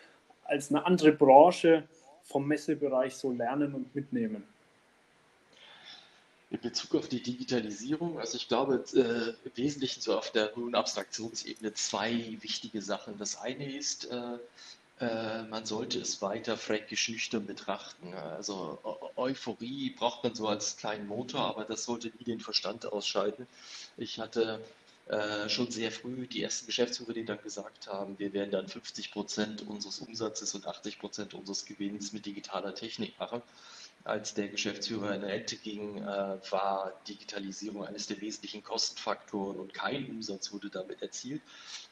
als 0.50 0.70
eine 0.70 0.86
andere 0.86 1.12
Branche 1.12 1.88
vom 2.24 2.48
Messebereich 2.48 3.16
so 3.16 3.32
lernen 3.32 3.74
und 3.74 3.94
mitnehmen? 3.96 4.44
In 6.52 6.60
Bezug 6.60 6.96
auf 6.96 7.08
die 7.08 7.22
Digitalisierung, 7.22 8.20
also 8.20 8.36
ich 8.36 8.48
glaube 8.48 8.84
äh, 8.94 9.48
im 9.48 9.52
Wesentlichen 9.56 10.02
so 10.02 10.18
auf 10.18 10.32
der 10.32 10.56
hohen 10.56 10.74
Abstraktionsebene 10.74 11.74
zwei 11.76 12.38
wichtige 12.42 12.82
Sachen. 12.82 13.20
Das 13.20 13.40
eine 13.40 13.72
ist, 13.72 14.10
äh, 14.12 14.40
äh, 15.00 15.44
man 15.44 15.66
sollte 15.66 16.00
es 16.00 16.22
weiter 16.24 16.58
fränkisch 16.58 17.10
nüchtern 17.10 17.46
betrachten. 17.46 18.14
Also 18.16 18.80
Euphorie 19.16 19.92
braucht 19.92 20.24
man 20.24 20.34
so 20.34 20.48
als 20.48 20.78
kleinen 20.78 21.08
Motor, 21.08 21.42
aber 21.42 21.66
das 21.66 21.84
sollte 21.84 22.12
nie 22.18 22.26
den 22.26 22.40
Verstand 22.40 22.86
ausschalten. 22.86 23.48
Ich 23.98 24.20
hatte 24.20 24.60
äh, 25.10 25.50
schon 25.50 25.70
sehr 25.72 25.92
früh 25.92 26.28
die 26.28 26.44
ersten 26.44 26.68
Geschäftsführer, 26.68 27.14
die 27.14 27.26
dann 27.26 27.42
gesagt 27.42 27.88
haben, 27.88 28.18
wir 28.20 28.34
werden 28.34 28.52
dann 28.52 28.68
50 28.68 29.12
Prozent 29.12 29.62
unseres 29.68 30.00
Umsatzes 30.00 30.56
und 30.56 30.68
80 30.68 31.00
Prozent 31.00 31.34
unseres 31.34 31.66
Gewinns 31.66 32.14
mit 32.14 32.26
digitaler 32.26 32.74
Technik 32.74 33.20
machen 33.20 33.42
als 34.04 34.34
der 34.34 34.48
Geschäftsführer 34.48 35.14
in 35.14 35.24
Rente 35.24 35.58
ging, 35.58 35.98
äh, 35.98 36.40
war 36.52 36.94
Digitalisierung 37.08 37.86
eines 37.86 38.08
der 38.08 38.22
wesentlichen 38.22 38.64
Kostenfaktoren 38.64 39.60
und 39.60 39.74
kein 39.74 40.10
Umsatz 40.10 40.52
wurde 40.52 40.70
damit 40.70 41.02
erzielt. 41.02 41.42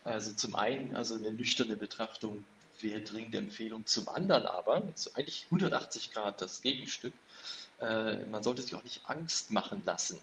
Also 0.03 0.33
zum 0.33 0.55
einen, 0.55 0.95
also 0.95 1.15
eine 1.15 1.31
nüchterne 1.31 1.75
Betrachtung 1.75 2.45
wäre 2.79 3.01
dringende 3.01 3.39
Empfehlung, 3.39 3.85
zum 3.85 4.07
anderen 4.07 4.45
aber, 4.45 4.83
so 4.95 5.11
eigentlich 5.15 5.45
180 5.45 6.11
Grad 6.11 6.41
das 6.41 6.61
Gegenstück, 6.61 7.13
äh, 7.81 8.25
man 8.25 8.43
sollte 8.43 8.61
sich 8.61 8.75
auch 8.75 8.83
nicht 8.83 9.01
Angst 9.05 9.51
machen 9.51 9.81
lassen 9.85 10.19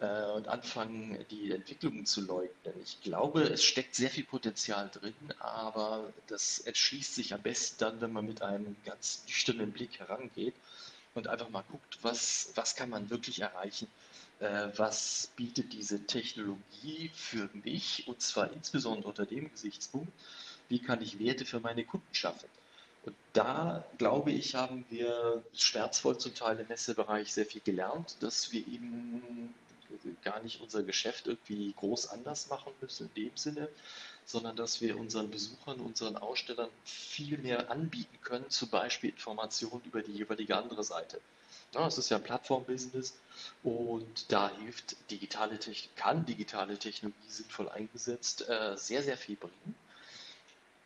und 0.00 0.48
anfangen, 0.48 1.24
die 1.30 1.52
Entwicklungen 1.52 2.06
zu 2.06 2.22
leugnen. 2.22 2.74
Ich 2.82 3.02
glaube, 3.02 3.42
es 3.42 3.62
steckt 3.62 3.94
sehr 3.94 4.08
viel 4.08 4.24
Potenzial 4.24 4.88
drin, 4.90 5.14
aber 5.38 6.10
das 6.26 6.60
entschließt 6.60 7.14
sich 7.14 7.34
am 7.34 7.42
besten 7.42 7.76
dann, 7.80 8.00
wenn 8.00 8.12
man 8.12 8.26
mit 8.26 8.40
einem 8.40 8.76
ganz 8.84 9.24
nüchternen 9.26 9.72
Blick 9.72 9.98
herangeht 9.98 10.54
und 11.14 11.28
einfach 11.28 11.50
mal 11.50 11.64
guckt, 11.70 11.98
was, 12.02 12.50
was 12.54 12.76
kann 12.76 12.88
man 12.88 13.10
wirklich 13.10 13.40
erreichen, 13.40 13.88
äh, 14.38 14.68
was 14.76 15.30
bietet 15.36 15.72
diese 15.74 16.06
Technologie 16.06 17.10
für 17.14 17.50
mich 17.62 18.04
und 18.06 18.22
zwar 18.22 18.50
insbesondere 18.52 19.08
unter 19.08 19.26
dem 19.26 19.50
Gesichtspunkt, 19.50 20.12
wie 20.70 20.78
kann 20.78 21.02
ich 21.02 21.18
Werte 21.18 21.44
für 21.44 21.60
meine 21.60 21.84
Kunden 21.84 22.14
schaffen. 22.14 22.48
Und 23.02 23.16
da, 23.32 23.84
glaube 23.98 24.30
ich, 24.30 24.54
haben 24.54 24.86
wir 24.88 25.42
schmerzvoll 25.54 26.18
zum 26.18 26.34
Teil 26.34 26.58
im 26.58 26.68
Messebereich 26.68 27.32
sehr 27.32 27.46
viel 27.46 27.62
gelernt, 27.62 28.16
dass 28.20 28.52
wir 28.52 28.66
eben 28.66 29.54
gar 30.22 30.40
nicht 30.42 30.60
unser 30.60 30.82
Geschäft 30.82 31.26
irgendwie 31.26 31.72
groß 31.76 32.08
anders 32.08 32.48
machen 32.48 32.72
müssen 32.80 33.10
in 33.14 33.24
dem 33.24 33.36
Sinne, 33.36 33.68
sondern 34.24 34.56
dass 34.56 34.80
wir 34.80 34.96
unseren 34.98 35.30
Besuchern, 35.30 35.80
unseren 35.80 36.16
Ausstellern 36.16 36.68
viel 36.84 37.38
mehr 37.38 37.70
anbieten 37.70 38.18
können, 38.22 38.48
zum 38.48 38.68
Beispiel 38.68 39.10
Informationen 39.10 39.82
über 39.84 40.02
die 40.02 40.12
jeweilige 40.12 40.56
andere 40.56 40.84
Seite. 40.84 41.20
Ja, 41.72 41.86
es 41.86 41.98
ist 41.98 42.10
ja 42.10 42.16
ein 42.16 42.22
Plattform-Business 42.24 43.14
und 43.62 44.32
da 44.32 44.50
hilft 44.58 44.96
digitale 45.10 45.58
Technik, 45.58 45.94
kann 45.96 46.26
digitale 46.26 46.76
Technologie 46.76 47.28
sinnvoll 47.28 47.68
eingesetzt 47.68 48.48
äh, 48.48 48.76
sehr, 48.76 49.02
sehr 49.02 49.16
viel 49.16 49.36
bringen. 49.36 49.74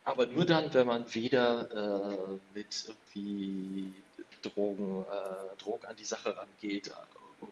Aber 0.03 0.27
nur 0.27 0.45
dann, 0.45 0.71
wenn 0.75 0.85
man 0.85 1.13
weder 1.15 1.71
äh, 1.71 2.39
mit 2.53 2.85
irgendwie 2.87 3.93
Drogen, 4.43 5.03
äh, 5.03 5.57
Drogen 5.57 5.85
an 5.87 5.95
die 5.95 6.05
Sache 6.05 6.37
rangeht 6.37 6.91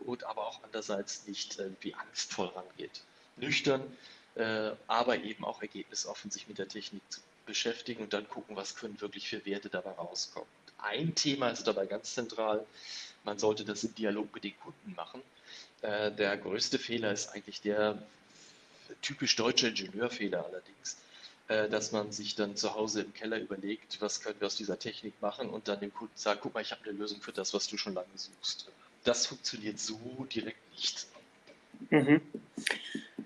und 0.05 0.23
aber 0.23 0.47
auch 0.47 0.63
andererseits 0.63 1.27
nicht 1.27 1.59
irgendwie 1.59 1.93
angstvoll 1.95 2.47
rangeht. 2.47 3.01
Nüchtern, 3.37 3.81
äh, 4.35 4.71
aber 4.87 5.17
eben 5.17 5.43
auch 5.43 5.61
ergebnisoffen 5.61 6.31
sich 6.31 6.47
mit 6.47 6.57
der 6.57 6.67
Technik 6.67 7.01
zu 7.09 7.21
beschäftigen 7.45 8.03
und 8.03 8.13
dann 8.13 8.27
gucken, 8.27 8.55
was 8.55 8.75
können 8.75 8.99
wirklich 9.01 9.27
für 9.27 9.45
Werte 9.45 9.69
dabei 9.69 9.91
rauskommen. 9.91 10.47
Ein 10.77 11.15
Thema 11.15 11.49
ist 11.49 11.65
dabei 11.65 11.85
ganz 11.85 12.13
zentral, 12.13 12.65
man 13.23 13.39
sollte 13.39 13.63
das 13.65 13.83
im 13.83 13.95
Dialog 13.95 14.33
mit 14.33 14.43
den 14.43 14.57
Kunden 14.59 14.93
machen. 14.95 15.21
Äh, 15.81 16.11
der 16.11 16.37
größte 16.37 16.79
Fehler 16.79 17.11
ist 17.11 17.29
eigentlich 17.29 17.61
der 17.61 18.01
typisch 19.01 19.35
deutsche 19.35 19.69
Ingenieurfehler 19.69 20.45
allerdings, 20.45 20.97
äh, 21.47 21.69
dass 21.69 21.91
man 21.91 22.11
sich 22.11 22.35
dann 22.35 22.55
zu 22.55 22.73
Hause 22.73 23.01
im 23.01 23.13
Keller 23.13 23.39
überlegt, 23.39 24.01
was 24.01 24.21
können 24.21 24.39
wir 24.39 24.47
aus 24.47 24.55
dieser 24.55 24.79
Technik 24.79 25.13
machen 25.21 25.49
und 25.49 25.67
dann 25.67 25.79
dem 25.79 25.93
Kunden 25.93 26.15
sagt, 26.15 26.41
guck 26.41 26.53
mal, 26.53 26.61
ich 26.61 26.71
habe 26.71 26.83
eine 26.83 26.93
Lösung 26.93 27.21
für 27.21 27.33
das, 27.33 27.53
was 27.53 27.67
du 27.67 27.77
schon 27.77 27.93
lange 27.93 28.07
suchst. 28.15 28.69
Das 29.03 29.27
funktioniert 29.27 29.79
so 29.79 29.99
direkt 30.33 30.71
nicht. 30.71 31.07
Mhm. 31.89 32.21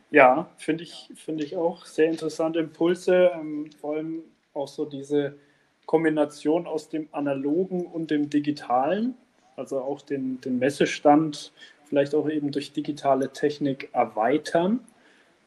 Ja, 0.10 0.50
finde 0.58 0.84
ich, 0.84 1.10
find 1.16 1.44
ich 1.44 1.56
auch 1.56 1.86
sehr 1.86 2.10
interessante 2.10 2.60
Impulse, 2.60 3.32
ähm, 3.34 3.70
vor 3.80 3.96
allem 3.96 4.24
auch 4.54 4.68
so 4.68 4.86
diese 4.86 5.38
Kombination 5.86 6.66
aus 6.66 6.90
dem 6.90 7.08
Analogen 7.12 7.86
und 7.86 8.10
dem 8.10 8.30
Digitalen, 8.30 9.16
also 9.56 9.80
auch 9.80 10.02
den, 10.02 10.40
den 10.42 10.60
Messestand 10.60 11.52
vielleicht 11.86 12.16
auch 12.16 12.30
eben 12.30 12.52
durch 12.52 12.74
digitale 12.74 13.32
Technik 13.32 13.90
erweitern. 13.94 14.80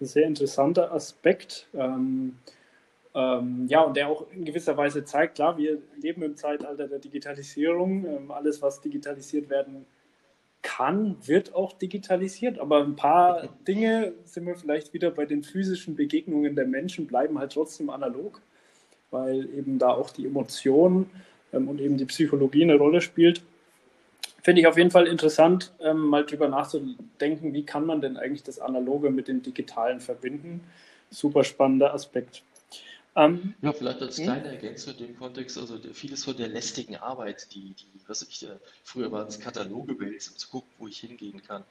Ein 0.01 0.07
sehr 0.07 0.27
interessanter 0.27 0.93
Aspekt. 0.93 1.69
Ähm, 1.75 2.39
ähm, 3.15 3.67
ja, 3.69 3.83
und 3.83 3.97
der 3.97 4.09
auch 4.09 4.27
in 4.33 4.45
gewisser 4.45 4.77
Weise 4.77 5.05
zeigt, 5.05 5.35
klar, 5.35 5.59
wir 5.59 5.83
leben 6.01 6.23
im 6.23 6.37
Zeitalter 6.37 6.89
der 6.89 6.99
Digitalisierung. 6.99 8.07
Ähm, 8.07 8.31
alles, 8.31 8.63
was 8.63 8.81
digitalisiert 8.81 9.51
werden 9.51 9.75
kann, 9.75 10.00
wird 11.27 11.55
auch 11.55 11.73
digitalisiert, 11.75 12.59
aber 12.59 12.83
ein 12.83 12.97
paar 12.97 13.49
Dinge 13.67 14.13
sind 14.25 14.47
wir 14.47 14.57
vielleicht 14.57 14.95
wieder 14.95 15.11
bei 15.11 15.27
den 15.27 15.43
physischen 15.43 15.95
Begegnungen 15.95 16.55
der 16.57 16.67
Menschen, 16.67 17.07
bleiben 17.07 17.39
halt 17.39 17.53
trotzdem 17.53 17.91
analog, 17.91 18.41
weil 19.11 19.49
eben 19.55 19.79
da 19.79 19.91
auch 19.91 20.11
die 20.11 20.27
Emotion 20.27 21.11
ähm, 21.53 21.69
und 21.69 21.81
eben 21.81 21.97
die 21.97 22.07
Psychologie 22.07 22.63
eine 22.63 22.77
Rolle 22.77 23.01
spielt. 23.01 23.43
Finde 24.43 24.63
ich 24.63 24.67
auf 24.67 24.79
jeden 24.79 24.91
Fall 24.91 25.07
interessant, 25.07 25.73
ähm, 25.81 25.99
mal 26.07 26.25
drüber 26.25 26.49
nachzudenken, 26.49 27.53
wie 27.53 27.65
kann 27.65 27.85
man 27.85 28.01
denn 28.01 28.17
eigentlich 28.17 28.43
das 28.43 28.59
Analoge 28.59 29.11
mit 29.11 29.29
dem 29.29 29.43
Digitalen 29.43 30.01
verbinden. 30.01 30.63
Super 31.11 31.45
spannender 31.45 31.93
Aspekt. 31.93 32.43
Ähm, 33.17 33.55
ja, 33.61 33.73
vielleicht 33.73 34.03
als 34.03 34.19
hm? 34.19 34.25
kleine 34.25 34.49
Ergänzung 34.49 34.95
in 34.95 35.07
dem 35.09 35.19
Kontext, 35.19 35.59
also 35.59 35.79
vieles 35.93 36.25
von 36.25 36.37
der 36.37 36.49
lästigen 36.49 36.97
Arbeit, 36.97 37.53
die, 37.55 37.75
die 37.75 38.01
was 38.07 38.23
ich, 38.23 38.45
äh, 38.45 38.57
früher 38.85 39.11
waren 39.11 39.27
es 39.27 39.41
Kataloge 39.41 39.95
um 39.95 40.19
zu 40.19 40.49
gucken, 40.49 40.71
wo 40.79 40.87
ich 40.87 41.01
hingehen 41.01 41.43
kann, 41.43 41.65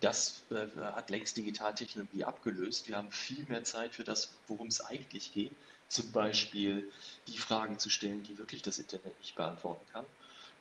das 0.00 0.44
äh, 0.50 0.66
hat 0.80 1.10
längst 1.10 1.36
Digitaltechnologie 1.36 2.24
abgelöst. 2.24 2.88
Wir 2.88 2.96
haben 2.96 3.10
viel 3.10 3.44
mehr 3.48 3.64
Zeit 3.64 3.94
für 3.94 4.04
das, 4.04 4.34
worum 4.46 4.68
es 4.68 4.80
eigentlich 4.80 5.32
geht. 5.32 5.52
Zum 5.88 6.12
Beispiel 6.12 6.90
die 7.26 7.38
Fragen 7.38 7.78
zu 7.78 7.90
stellen, 7.90 8.22
die 8.22 8.38
wirklich 8.38 8.62
das 8.62 8.78
Internet 8.78 9.18
nicht 9.18 9.34
beantworten 9.34 9.84
kann 9.92 10.06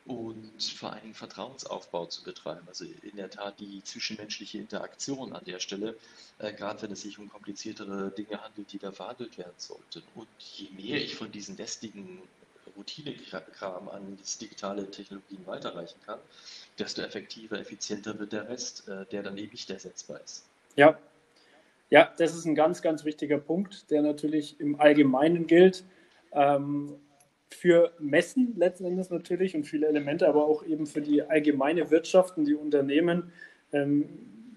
und 0.06 0.62
vor 0.62 0.92
allen 0.92 1.02
Dingen 1.02 1.14
Vertrauensaufbau 1.14 2.06
zu 2.08 2.24
betreiben. 2.24 2.68
Also 2.68 2.86
in 3.04 3.16
der 3.16 3.30
Tat 3.30 3.60
die 3.60 3.82
zwischenmenschliche 3.84 4.58
Interaktion 4.58 5.34
an 5.34 5.44
der 5.46 5.60
Stelle, 5.60 5.96
äh, 6.40 6.52
gerade 6.52 6.82
wenn 6.82 6.92
es 6.92 7.02
sich 7.02 7.18
um 7.20 7.30
kompliziertere 7.30 8.12
Dinge 8.12 8.44
handelt, 8.44 8.72
die 8.74 8.80
da 8.80 8.92
verhandelt 8.92 9.38
werden 9.38 9.54
sollten. 9.58 10.04
Und 10.16 10.28
je 10.40 10.70
mehr 10.72 11.02
ich 11.02 11.16
von 11.16 11.32
diesen 11.32 11.56
lästigen 11.56 12.22
Routinekram 12.76 13.88
an 13.90 14.18
digitale 14.42 14.90
Technologien 14.90 15.46
weiterreichen 15.46 16.00
kann, 16.06 16.20
desto 16.78 17.02
effektiver, 17.02 17.60
effizienter 17.60 18.18
wird 18.20 18.34
der 18.34 18.50
Rest, 18.50 18.88
äh, 18.88 19.06
der 19.06 19.24
dann 19.24 19.38
eben 19.38 19.52
nicht 19.52 19.70
ersetzbar 19.70 20.20
ist. 20.22 20.46
Ja. 20.76 20.98
Ja, 21.90 22.12
das 22.18 22.34
ist 22.34 22.46
ein 22.46 22.56
ganz, 22.56 22.82
ganz 22.82 23.06
wichtiger 23.06 23.38
Punkt, 23.38 23.92
der 23.92 24.02
natürlich 24.02 24.60
im 24.60 24.82
Allgemeinen 24.82 25.46
gilt. 25.46 25.84
Ähm, 26.32 26.96
für 27.56 27.92
Messen 28.00 28.54
letzten 28.58 28.86
Endes 28.86 29.10
natürlich 29.10 29.56
und 29.56 29.66
viele 29.66 29.88
Elemente, 29.88 30.28
aber 30.28 30.46
auch 30.46 30.66
eben 30.66 30.86
für 30.86 31.02
die 31.02 31.22
allgemeine 31.22 31.90
Wirtschaft 31.92 32.38
und 32.38 32.46
die 32.46 32.56
Unternehmen. 32.56 33.32
Ähm, 33.72 34.06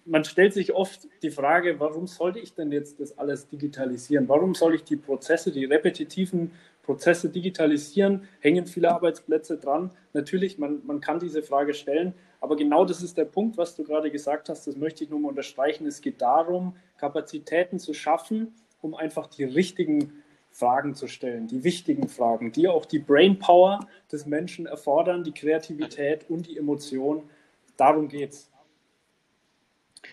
man 0.07 0.25
stellt 0.25 0.55
sich 0.55 0.73
oft 0.73 1.09
die 1.23 1.31
Frage, 1.31 1.81
warum 1.81 2.07
sollte 2.07 2.38
ich 2.38 2.55
denn 2.55 2.71
jetzt 2.71 3.00
das 3.00 3.19
alles 3.19 3.49
digitalisieren? 3.49 4.29
Warum 4.29 4.55
soll 4.55 4.75
ich 4.75 4.85
die 4.85 4.97
Prozesse, 4.97 5.50
die 5.50 5.65
repetitiven 5.65 6.53
Prozesse 6.83 7.29
digitalisieren? 7.29 8.29
Hängen 8.41 8.67
viele 8.67 8.93
Arbeitsplätze 8.93 9.59
dran? 9.59 9.91
Natürlich, 10.12 10.59
man, 10.59 10.81
man 10.87 11.00
kann 11.00 11.19
diese 11.19 11.43
Frage 11.43 11.75
stellen, 11.75 12.15
aber 12.41 12.57
genau 12.57 12.85
das 12.85 13.03
ist 13.03 13.19
der 13.19 13.25
Punkt, 13.25 13.57
was 13.57 13.75
du 13.75 13.83
gerade 13.83 14.11
gesagt 14.11 14.49
hast, 14.49 14.67
das 14.67 14.76
möchte 14.76 15.03
ich 15.03 15.11
nur 15.11 15.19
mal 15.19 15.31
unterstreichen. 15.31 15.87
Es 15.87 16.00
geht 16.00 16.23
darum, 16.23 16.76
Kapazitäten 16.99 17.81
zu 17.81 17.93
schaffen, 17.93 18.55
um 18.81 18.95
einfach 18.95 19.26
die 19.26 19.45
richtigen 19.45 20.23
Fragen 20.56 20.94
zu 20.94 21.06
stellen, 21.06 21.46
die 21.46 21.64
wichtigen 21.64 22.08
Fragen, 22.08 22.50
die 22.50 22.66
auch 22.66 22.86
die 22.86 22.98
Brainpower 22.98 23.86
des 24.10 24.25
Menschen 24.25 24.64
erfordern, 24.64 25.22
die 25.22 25.32
Kreativität 25.32 26.30
und 26.30 26.46
die 26.46 26.56
Emotion. 26.56 27.28
Darum 27.76 28.08
geht's. 28.08 28.50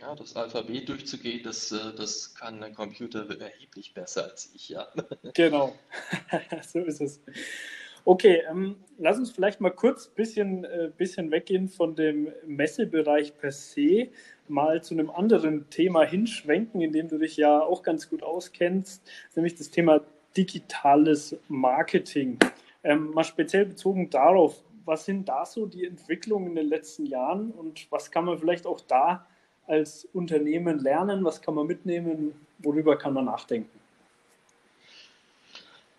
Ja, 0.02 0.16
das 0.16 0.36
Alphabet 0.36 0.90
durchzugehen, 0.90 1.44
das, 1.44 1.72
äh, 1.72 1.94
das 1.96 2.36
kann 2.36 2.62
ein 2.62 2.76
Computer 2.76 3.26
erheblich 3.40 3.94
besser 3.94 4.26
als 4.26 4.52
ich, 4.54 4.68
ja. 4.70 4.88
Genau, 5.34 5.74
so 6.68 6.80
ist 6.80 7.00
es. 7.00 7.22
Okay, 8.04 8.42
ähm, 8.50 8.76
lass 8.98 9.18
uns 9.18 9.32
vielleicht 9.32 9.62
mal 9.62 9.70
kurz 9.70 10.08
ein 10.08 10.16
bisschen, 10.16 10.66
äh, 10.66 10.92
bisschen 10.98 11.32
weggehen 11.32 11.70
von 11.70 11.96
dem 11.96 12.34
Messebereich 12.46 13.38
per 13.38 13.54
se, 13.54 14.10
mal 14.50 14.84
zu 14.84 14.94
einem 14.94 15.10
anderen 15.10 15.70
Thema 15.70 16.04
hinschwenken, 16.04 16.82
in 16.82 16.92
dem 16.92 17.08
du 17.08 17.18
dich 17.18 17.38
ja 17.38 17.62
auch 17.62 17.82
ganz 17.82 18.10
gut 18.10 18.24
auskennst, 18.24 19.10
nämlich 19.36 19.56
das 19.56 19.70
Thema 19.70 20.02
digitales 20.36 21.36
Marketing. 21.48 22.40
Ähm, 22.84 23.12
mal 23.12 23.24
speziell 23.24 23.66
bezogen 23.66 24.10
darauf, 24.10 24.64
was 24.86 25.06
sind 25.06 25.30
da 25.30 25.46
so 25.46 25.66
die 25.66 25.86
Entwicklungen 25.86 26.50
in 26.50 26.56
den 26.56 26.68
letzten 26.68 27.06
Jahren 27.06 27.52
und 27.52 27.88
was 27.92 28.12
kann 28.12 28.26
man 28.26 28.38
vielleicht 28.38 28.66
auch 28.66 28.82
da 28.82 29.26
als 29.66 30.06
Unternehmen 30.14 30.80
lernen, 30.80 31.24
was 31.24 31.42
kann 31.42 31.56
man 31.56 31.68
mitnehmen, 31.68 32.34
worüber 32.60 32.98
kann 32.98 33.14
man 33.14 33.26
nachdenken? 33.26 33.80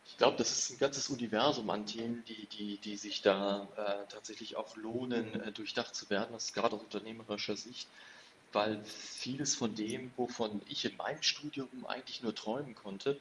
Ich 0.06 0.18
glaube, 0.18 0.36
das 0.36 0.52
ist 0.52 0.70
ein 0.70 0.78
ganzes 0.78 1.08
Universum 1.08 1.68
an 1.70 1.86
Themen, 1.86 2.22
die, 2.28 2.46
die, 2.46 2.76
die 2.78 2.96
sich 2.96 3.22
da 3.22 3.66
äh, 3.76 4.06
tatsächlich 4.08 4.54
auch 4.54 4.76
lohnen, 4.76 5.40
äh, 5.40 5.50
durchdacht 5.50 5.92
zu 5.94 6.08
werden. 6.08 6.36
Ist 6.36 6.54
gerade 6.54 6.76
aus 6.76 6.82
unternehmerischer 6.82 7.56
Sicht, 7.56 7.88
weil 8.54 8.82
vieles 8.84 9.54
von 9.54 9.74
dem, 9.74 10.12
wovon 10.16 10.62
ich 10.68 10.84
in 10.84 10.96
meinem 10.96 11.22
Studium 11.22 11.68
eigentlich 11.86 12.22
nur 12.22 12.34
träumen 12.34 12.74
konnte, 12.74 13.18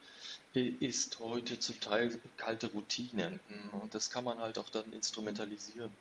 ist 0.54 1.20
heute 1.20 1.60
zum 1.60 1.80
Teil 1.80 2.20
kalte 2.38 2.68
Routine. 2.68 3.40
Und 3.72 3.96
das 3.96 4.12
kann 4.12 4.24
man 4.24 4.40
halt 4.40 4.58
auch 4.60 4.70
dann 4.70 4.92
instrumentalisieren. 4.94 5.92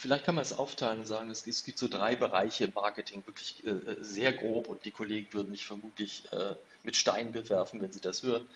Vielleicht 0.00 0.24
kann 0.24 0.34
man 0.34 0.42
es 0.42 0.54
aufteilen 0.54 1.00
und 1.00 1.06
sagen, 1.06 1.30
es, 1.30 1.64
gibt 1.64 1.78
so 1.78 1.86
drei 1.86 2.16
Bereiche 2.16 2.64
im 2.64 2.72
Marketing, 2.74 3.22
wirklich 3.26 3.62
äh, 3.66 3.68
äh, 3.68 3.96
sehr 4.00 4.32
grob 4.32 4.68
und 4.68 4.82
die 4.86 4.92
Kollegen 4.92 5.30
würden 5.34 5.50
mich 5.50 5.66
vermutlich 5.66 6.24
äh, 6.32 6.54
mit 6.84 6.96
Steinen 6.96 7.32
bewerfen, 7.32 7.82
wenn 7.82 7.92
sie 7.92 8.00
das 8.00 8.22
hören. 8.22 8.48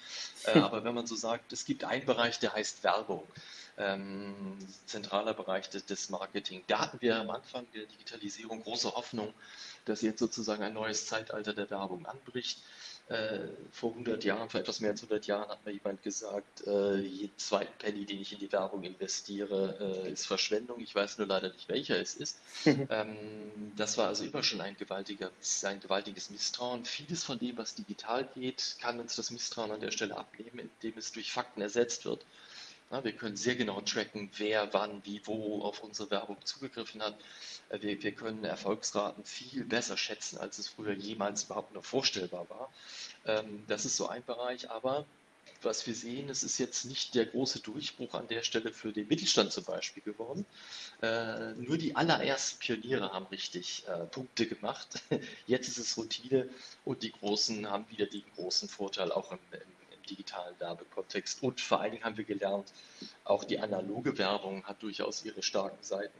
Äh, 0.45 0.59
aber 0.61 0.85
wenn 0.85 0.95
man 0.95 1.07
so 1.07 1.17
sagt, 1.17 1.53
es 1.53 1.67
gibt 1.67 1.85
einen 1.85 2.07
Bereich, 2.07 2.39
der 2.39 2.55
heißt 2.55 2.83
Werbung, 2.83 3.27
ähm, 3.79 4.57
zentraler 4.87 5.35
Bereich 5.35 5.69
des, 5.71 5.85
des 5.87 6.11
Marketing. 6.11 6.63
Da 6.67 6.81
hatten 6.81 7.01
wir 7.01 7.17
am 7.17 7.31
Anfang 7.31 7.67
der 7.75 7.87
Digitalisierung 7.87 8.63
große 8.63 8.95
Hoffnung, 8.95 9.33
dass 9.85 10.03
jetzt 10.03 10.19
sozusagen 10.19 10.63
ein 10.63 10.75
neues 10.75 11.07
Zeitalter 11.07 11.53
der 11.53 11.71
Werbung 11.71 12.07
anbricht. 12.07 12.59
Äh, 13.09 13.49
vor 13.71 13.91
100 13.91 14.25
Jahren, 14.25 14.49
vor 14.49 14.61
etwas 14.61 14.81
mehr 14.81 14.93
als 14.93 15.03
100 15.03 15.27
Jahren 15.27 15.51
hat 15.51 15.63
mir 15.67 15.73
jemand 15.73 16.03
gesagt, 16.03 16.67
äh, 16.67 16.97
jeden 16.97 17.37
zweiten 17.37 17.77
Penny, 17.79 18.07
den 18.07 18.19
ich 18.23 18.33
in 18.33 18.39
die 18.39 18.51
Werbung 18.51 18.83
investiere, 18.83 20.05
äh, 20.07 20.13
ist 20.13 20.27
Verschwendung. 20.27 20.81
Ich 20.81 20.95
weiß 20.95 21.19
nur 21.19 21.27
leider 21.27 21.53
nicht, 21.53 21.69
welcher 21.69 22.01
es 22.01 22.15
ist. 22.15 22.39
ähm, 22.65 23.15
das 23.77 23.99
war 23.99 24.09
also 24.09 24.25
immer 24.25 24.43
schon 24.43 24.63
ein, 24.63 24.75
gewaltiger, 24.79 25.31
ein 25.65 25.81
gewaltiges 25.81 26.31
Misstrauen. 26.31 26.87
Vieles 26.87 27.25
von 27.25 27.39
dem, 27.39 27.59
was 27.59 27.75
digital 27.75 28.27
geht, 28.35 28.77
kann 28.81 28.99
uns 28.99 29.17
das 29.17 29.31
Misstrauen 29.31 29.71
an 29.71 29.81
der 29.81 29.91
Stelle 29.91 30.17
abnehmen, 30.17 30.71
indem 30.81 30.97
es 30.97 31.13
durch 31.13 31.31
Fakten 31.31 31.61
ersetzt 31.61 32.07
wird. 32.07 32.25
Wir 32.91 33.13
können 33.13 33.37
sehr 33.37 33.57
genau 33.57 33.81
tracken, 33.81 34.31
wer 34.37 34.73
wann, 34.73 35.05
wie, 35.05 35.21
wo 35.25 35.63
auf 35.63 35.83
unsere 35.83 36.11
Werbung 36.11 36.37
zugegriffen 36.45 37.03
hat. 37.03 37.19
Äh, 37.71 37.81
wir, 37.83 38.03
wir, 38.03 38.13
können 38.13 38.45
Erfolgsraten 38.45 39.25
viel 39.25 39.65
besser 39.65 39.97
schätzen, 39.97 40.39
als 40.39 40.59
es 40.59 40.69
früher 40.69 40.93
jemals 40.93 41.45
überhaupt 41.45 41.75
noch 41.75 41.85
vorstellbar 41.85 42.49
war. 42.51 42.73
Ähm, 43.27 43.65
das 43.67 43.85
ist 43.85 43.97
so 43.97 44.09
ein 44.09 44.25
Bereich, 44.25 44.71
aber 44.71 45.07
was 45.65 45.87
wir 45.87 45.95
sehen, 45.95 46.29
es 46.29 46.43
ist 46.43 46.59
jetzt 46.59 46.85
nicht 46.85 47.15
der 47.15 47.27
große 47.27 47.61
Durchbruch 47.61 48.15
an 48.15 48.29
der 48.29 48.43
Stelle 48.43 48.73
für 48.73 48.93
den 48.93 49.09
Mittelstand 49.09 49.53
zum 49.53 49.65
Beispiel 49.65 50.03
geworden. 50.03 50.45
Äh, 51.03 51.53
nur 51.55 51.79
die 51.79 51.97
allerersten 51.97 52.59
Pioniere 52.59 53.13
haben 53.13 53.27
richtig 53.27 53.85
äh, 53.89 54.05
Punkte 54.07 54.47
gemacht. 54.47 55.03
Jetzt 55.47 55.69
ist 55.69 55.79
es 55.79 55.97
Routine 55.97 56.49
und 56.85 57.03
die 57.03 57.13
Großen 57.13 57.69
haben 57.69 57.89
wieder 57.89 58.07
den 58.07 58.25
großen 58.37 58.69
Vorteil 58.69 59.11
auch 59.11 59.33
im, 59.33 59.39
im 59.53 59.74
digitalen 60.05 60.59
Werbekontext. 60.59 61.43
Und 61.43 61.61
vor 61.61 61.81
allen 61.81 61.93
Dingen 61.93 62.05
haben 62.05 62.17
wir 62.17 62.25
gelernt, 62.25 62.73
auch 63.25 63.45
die 63.45 63.59
analoge 63.59 64.17
Werbung 64.19 64.65
hat 64.65 64.83
durchaus 64.83 65.25
ihre 65.25 65.43
starken 65.43 65.83
Seiten. 65.83 66.19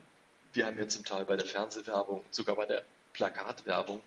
Wir 0.53 0.67
haben 0.67 0.79
ja 0.79 0.89
zum 0.89 1.05
Teil 1.05 1.25
bei 1.25 1.37
der 1.37 1.47
Fernsehwerbung, 1.47 2.25
sogar 2.31 2.57
bei 2.57 2.67
der 2.67 2.85
Plakatwerbung 3.13 4.01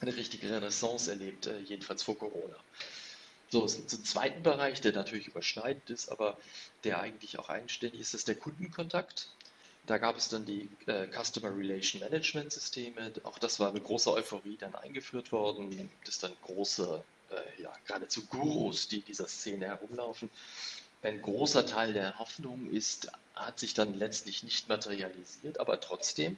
eine 0.00 0.16
richtige 0.16 0.50
Renaissance 0.50 1.10
erlebt, 1.10 1.46
äh, 1.46 1.58
jedenfalls 1.60 2.02
vor 2.02 2.18
Corona. 2.18 2.56
So, 3.48 3.64
zum 3.66 4.04
zweiten 4.04 4.42
Bereich, 4.42 4.80
der 4.80 4.92
natürlich 4.92 5.28
überschneidend 5.28 5.88
ist, 5.90 6.10
aber 6.10 6.36
der 6.84 7.00
eigentlich 7.00 7.38
auch 7.38 7.48
eigenständig 7.48 8.00
ist, 8.00 8.14
ist 8.14 8.28
der 8.28 8.34
Kundenkontakt. 8.34 9.28
Da 9.86 9.98
gab 9.98 10.16
es 10.16 10.28
dann 10.28 10.44
die 10.44 10.68
äh, 10.86 11.06
Customer 11.06 11.56
Relation 11.56 12.00
Management 12.00 12.52
Systeme. 12.52 13.12
Auch 13.22 13.38
das 13.38 13.60
war 13.60 13.72
mit 13.72 13.84
großer 13.84 14.12
Euphorie 14.12 14.56
dann 14.58 14.74
eingeführt 14.74 15.30
worden. 15.30 15.70
Da 15.70 15.76
gibt 15.76 16.08
es 16.08 16.18
dann 16.18 16.32
große 16.42 17.04
äh, 17.30 17.62
ja, 17.62 17.72
geradezu 17.86 18.26
Gurus, 18.26 18.88
die 18.88 18.98
in 18.98 19.04
dieser 19.04 19.28
Szene 19.28 19.66
herumlaufen. 19.66 20.30
Ein 21.02 21.22
großer 21.22 21.66
Teil 21.66 21.92
der 21.92 22.18
Hoffnung 22.18 22.70
ist, 22.70 23.10
hat 23.34 23.58
sich 23.58 23.74
dann 23.74 23.94
letztlich 23.94 24.42
nicht 24.42 24.68
materialisiert, 24.68 25.60
aber 25.60 25.80
trotzdem, 25.80 26.36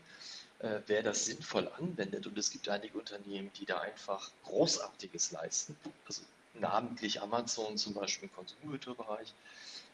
äh, 0.59 0.81
wer 0.87 1.03
das 1.03 1.27
sinnvoll 1.27 1.69
anwendet, 1.79 2.27
und 2.27 2.37
es 2.37 2.51
gibt 2.51 2.69
einige 2.69 2.99
Unternehmen, 2.99 3.51
die 3.59 3.67
da 3.67 3.81
einfach 3.81 4.31
Großartiges 4.45 5.31
leisten, 5.31 5.77
also 6.07 6.23
namentlich 6.55 7.23
Amazon 7.23 7.79
zum 7.79 7.95
Beispiel 7.95 8.29
im 8.29 8.35
Konsumgüterbereich, 8.35 9.29
ähm, 9.29 9.35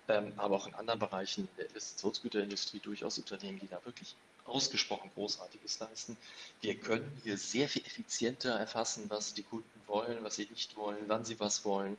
aber 0.07 0.57
auch 0.57 0.67
in 0.67 0.75
anderen 0.75 1.01
Bereichen 1.01 1.49
der 1.57 1.67
Investitionsgüterindustrie 1.67 2.81
durchaus 2.81 3.19
Unternehmen, 3.19 3.59
die 3.59 3.69
da 3.69 3.85
wirklich 3.85 4.15
ausgesprochen 4.45 5.11
Großartiges 5.15 5.79
leisten. 5.79 6.17
Wir 6.61 6.75
können 6.75 7.11
hier 7.23 7.39
sehr 7.39 7.69
viel 7.69 7.85
effizienter 7.87 8.51
erfassen, 8.59 9.05
was 9.09 9.35
die 9.35 9.43
Kunden 9.43 9.81
wollen, 9.87 10.23
was 10.23 10.37
sie 10.37 10.47
nicht 10.51 10.77
wollen, 10.77 11.05
wann 11.07 11.25
sie 11.25 11.41
was 11.41 11.65
wollen. 11.65 11.97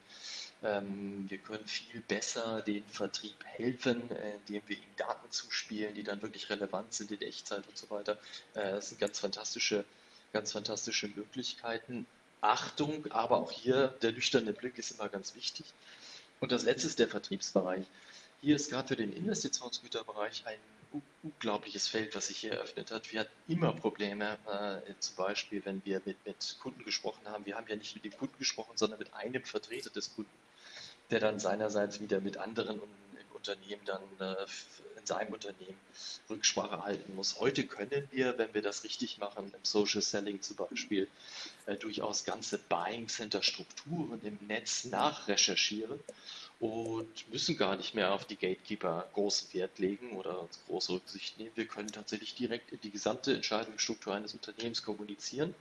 Ähm, 0.63 1.25
wir 1.27 1.37
können 1.39 1.65
viel 1.65 2.01
besser 2.01 2.61
den 2.61 2.85
Vertrieb 2.85 3.43
helfen, 3.43 4.09
äh, 4.11 4.35
indem 4.35 4.61
wir 4.67 4.77
ihnen 4.77 4.95
Daten 4.95 5.29
zuspielen, 5.31 5.93
die 5.95 6.03
dann 6.03 6.21
wirklich 6.21 6.49
relevant 6.49 6.93
sind 6.93 7.11
in 7.11 7.21
Echtzeit 7.21 7.67
und 7.67 7.77
so 7.77 7.89
weiter. 7.89 8.13
Äh, 8.53 8.71
das 8.71 8.89
sind 8.89 8.99
ganz 8.99 9.19
fantastische, 9.19 9.83
ganz 10.31 10.51
fantastische 10.51 11.07
Möglichkeiten. 11.07 12.05
Achtung, 12.41 13.11
aber 13.11 13.37
auch 13.37 13.51
hier 13.51 13.87
der 14.01 14.11
nüchterne 14.11 14.53
Blick 14.53 14.77
ist 14.77 14.91
immer 14.91 15.09
ganz 15.09 15.35
wichtig. 15.35 15.65
Und 16.39 16.51
das 16.51 16.63
letzte 16.63 16.87
ist 16.87 16.99
der 16.99 17.07
Vertriebsbereich. 17.07 17.85
Hier 18.41 18.55
ist 18.55 18.69
gerade 18.69 18.87
für 18.87 18.95
den 18.95 19.13
Investitionsgüterbereich 19.13 20.45
ein 20.45 20.59
unglaubliches 21.23 21.87
Feld, 21.87 22.15
was 22.15 22.27
sich 22.27 22.37
hier 22.37 22.53
eröffnet 22.53 22.91
hat. 22.91 23.11
Wir 23.11 23.21
hatten 23.21 23.51
immer 23.51 23.73
Probleme, 23.73 24.37
äh, 24.47 24.93
zum 24.99 25.15
Beispiel, 25.15 25.63
wenn 25.65 25.83
wir 25.85 26.01
mit, 26.05 26.23
mit 26.25 26.57
Kunden 26.61 26.83
gesprochen 26.83 27.25
haben. 27.27 27.45
Wir 27.45 27.55
haben 27.55 27.67
ja 27.67 27.75
nicht 27.75 27.95
mit 27.95 28.05
dem 28.05 28.17
Kunden 28.17 28.37
gesprochen, 28.37 28.73
sondern 28.75 28.99
mit 28.99 29.13
einem 29.13 29.43
Vertreter 29.43 29.89
des 29.89 30.13
Kunden, 30.15 30.31
der 31.11 31.19
dann 31.19 31.39
seinerseits 31.39 31.99
wieder 31.99 32.21
mit 32.21 32.37
anderen 32.37 32.77
im 32.79 33.35
Unternehmen 33.35 33.81
dann 33.85 34.01
äh, 34.19 34.35
in 35.05 35.07
seinem 35.07 35.33
Unternehmen 35.33 35.77
Rücksprache 36.29 36.83
halten 36.83 37.15
muss. 37.15 37.39
Heute 37.39 37.65
können 37.67 38.07
wir, 38.11 38.37
wenn 38.39 38.53
wir 38.55 38.63
das 38.63 38.83
richtig 38.83 39.19
machen, 39.19 39.51
im 39.53 39.63
Social 39.63 40.01
Selling 40.01 40.41
zum 40.41 40.55
Beispiel, 40.55 41.07
äh, 41.67 41.75
durchaus 41.75 42.23
ganze 42.23 42.57
Buying 42.57 43.07
Center 43.07 43.43
Strukturen 43.43 44.19
im 44.23 44.39
Netz 44.47 44.85
nachrecherchieren 44.85 45.99
und 46.59 47.31
müssen 47.31 47.55
gar 47.55 47.75
nicht 47.75 47.93
mehr 47.93 48.13
auf 48.13 48.25
die 48.25 48.35
Gatekeeper 48.35 49.07
großen 49.13 49.53
Wert 49.53 49.77
legen 49.77 50.13
oder 50.13 50.47
große 50.67 50.93
Rücksicht 50.93 51.37
nehmen. 51.37 51.51
Wir 51.53 51.67
können 51.67 51.91
tatsächlich 51.91 52.33
direkt 52.33 52.71
in 52.71 52.81
die 52.81 52.91
gesamte 52.91 53.35
Entscheidungsstruktur 53.35 54.15
eines 54.15 54.33
Unternehmens 54.33 54.81
kommunizieren, 54.81 55.53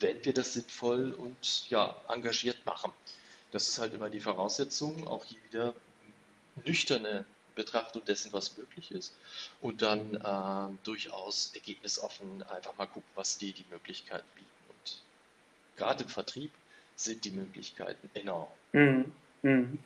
wenn 0.00 0.24
wir 0.24 0.34
das 0.34 0.54
sinnvoll 0.54 1.12
und 1.12 1.70
ja, 1.70 1.96
engagiert 2.08 2.66
machen. 2.66 2.92
Das 3.52 3.68
ist 3.68 3.78
halt 3.78 3.94
immer 3.94 4.10
die 4.10 4.20
Voraussetzung, 4.20 5.06
auch 5.06 5.24
hier 5.24 5.38
wieder 5.44 5.74
nüchterne 6.64 7.24
Betrachtung 7.54 8.04
dessen, 8.04 8.32
was 8.32 8.56
möglich 8.56 8.90
ist 8.92 9.14
und 9.60 9.82
dann 9.82 10.14
äh, 10.14 10.76
durchaus 10.84 11.52
ergebnisoffen 11.54 12.42
einfach 12.44 12.76
mal 12.76 12.86
gucken, 12.86 13.08
was 13.14 13.38
die 13.38 13.52
die 13.52 13.64
Möglichkeiten 13.70 14.26
bieten. 14.34 14.48
Und 14.68 15.02
gerade 15.76 16.04
im 16.04 16.08
Vertrieb 16.08 16.50
sind 16.96 17.24
die 17.24 17.30
Möglichkeiten 17.30 18.10
enorm. 18.14 18.48
Mhm. 18.72 19.12
Mhm. 19.42 19.78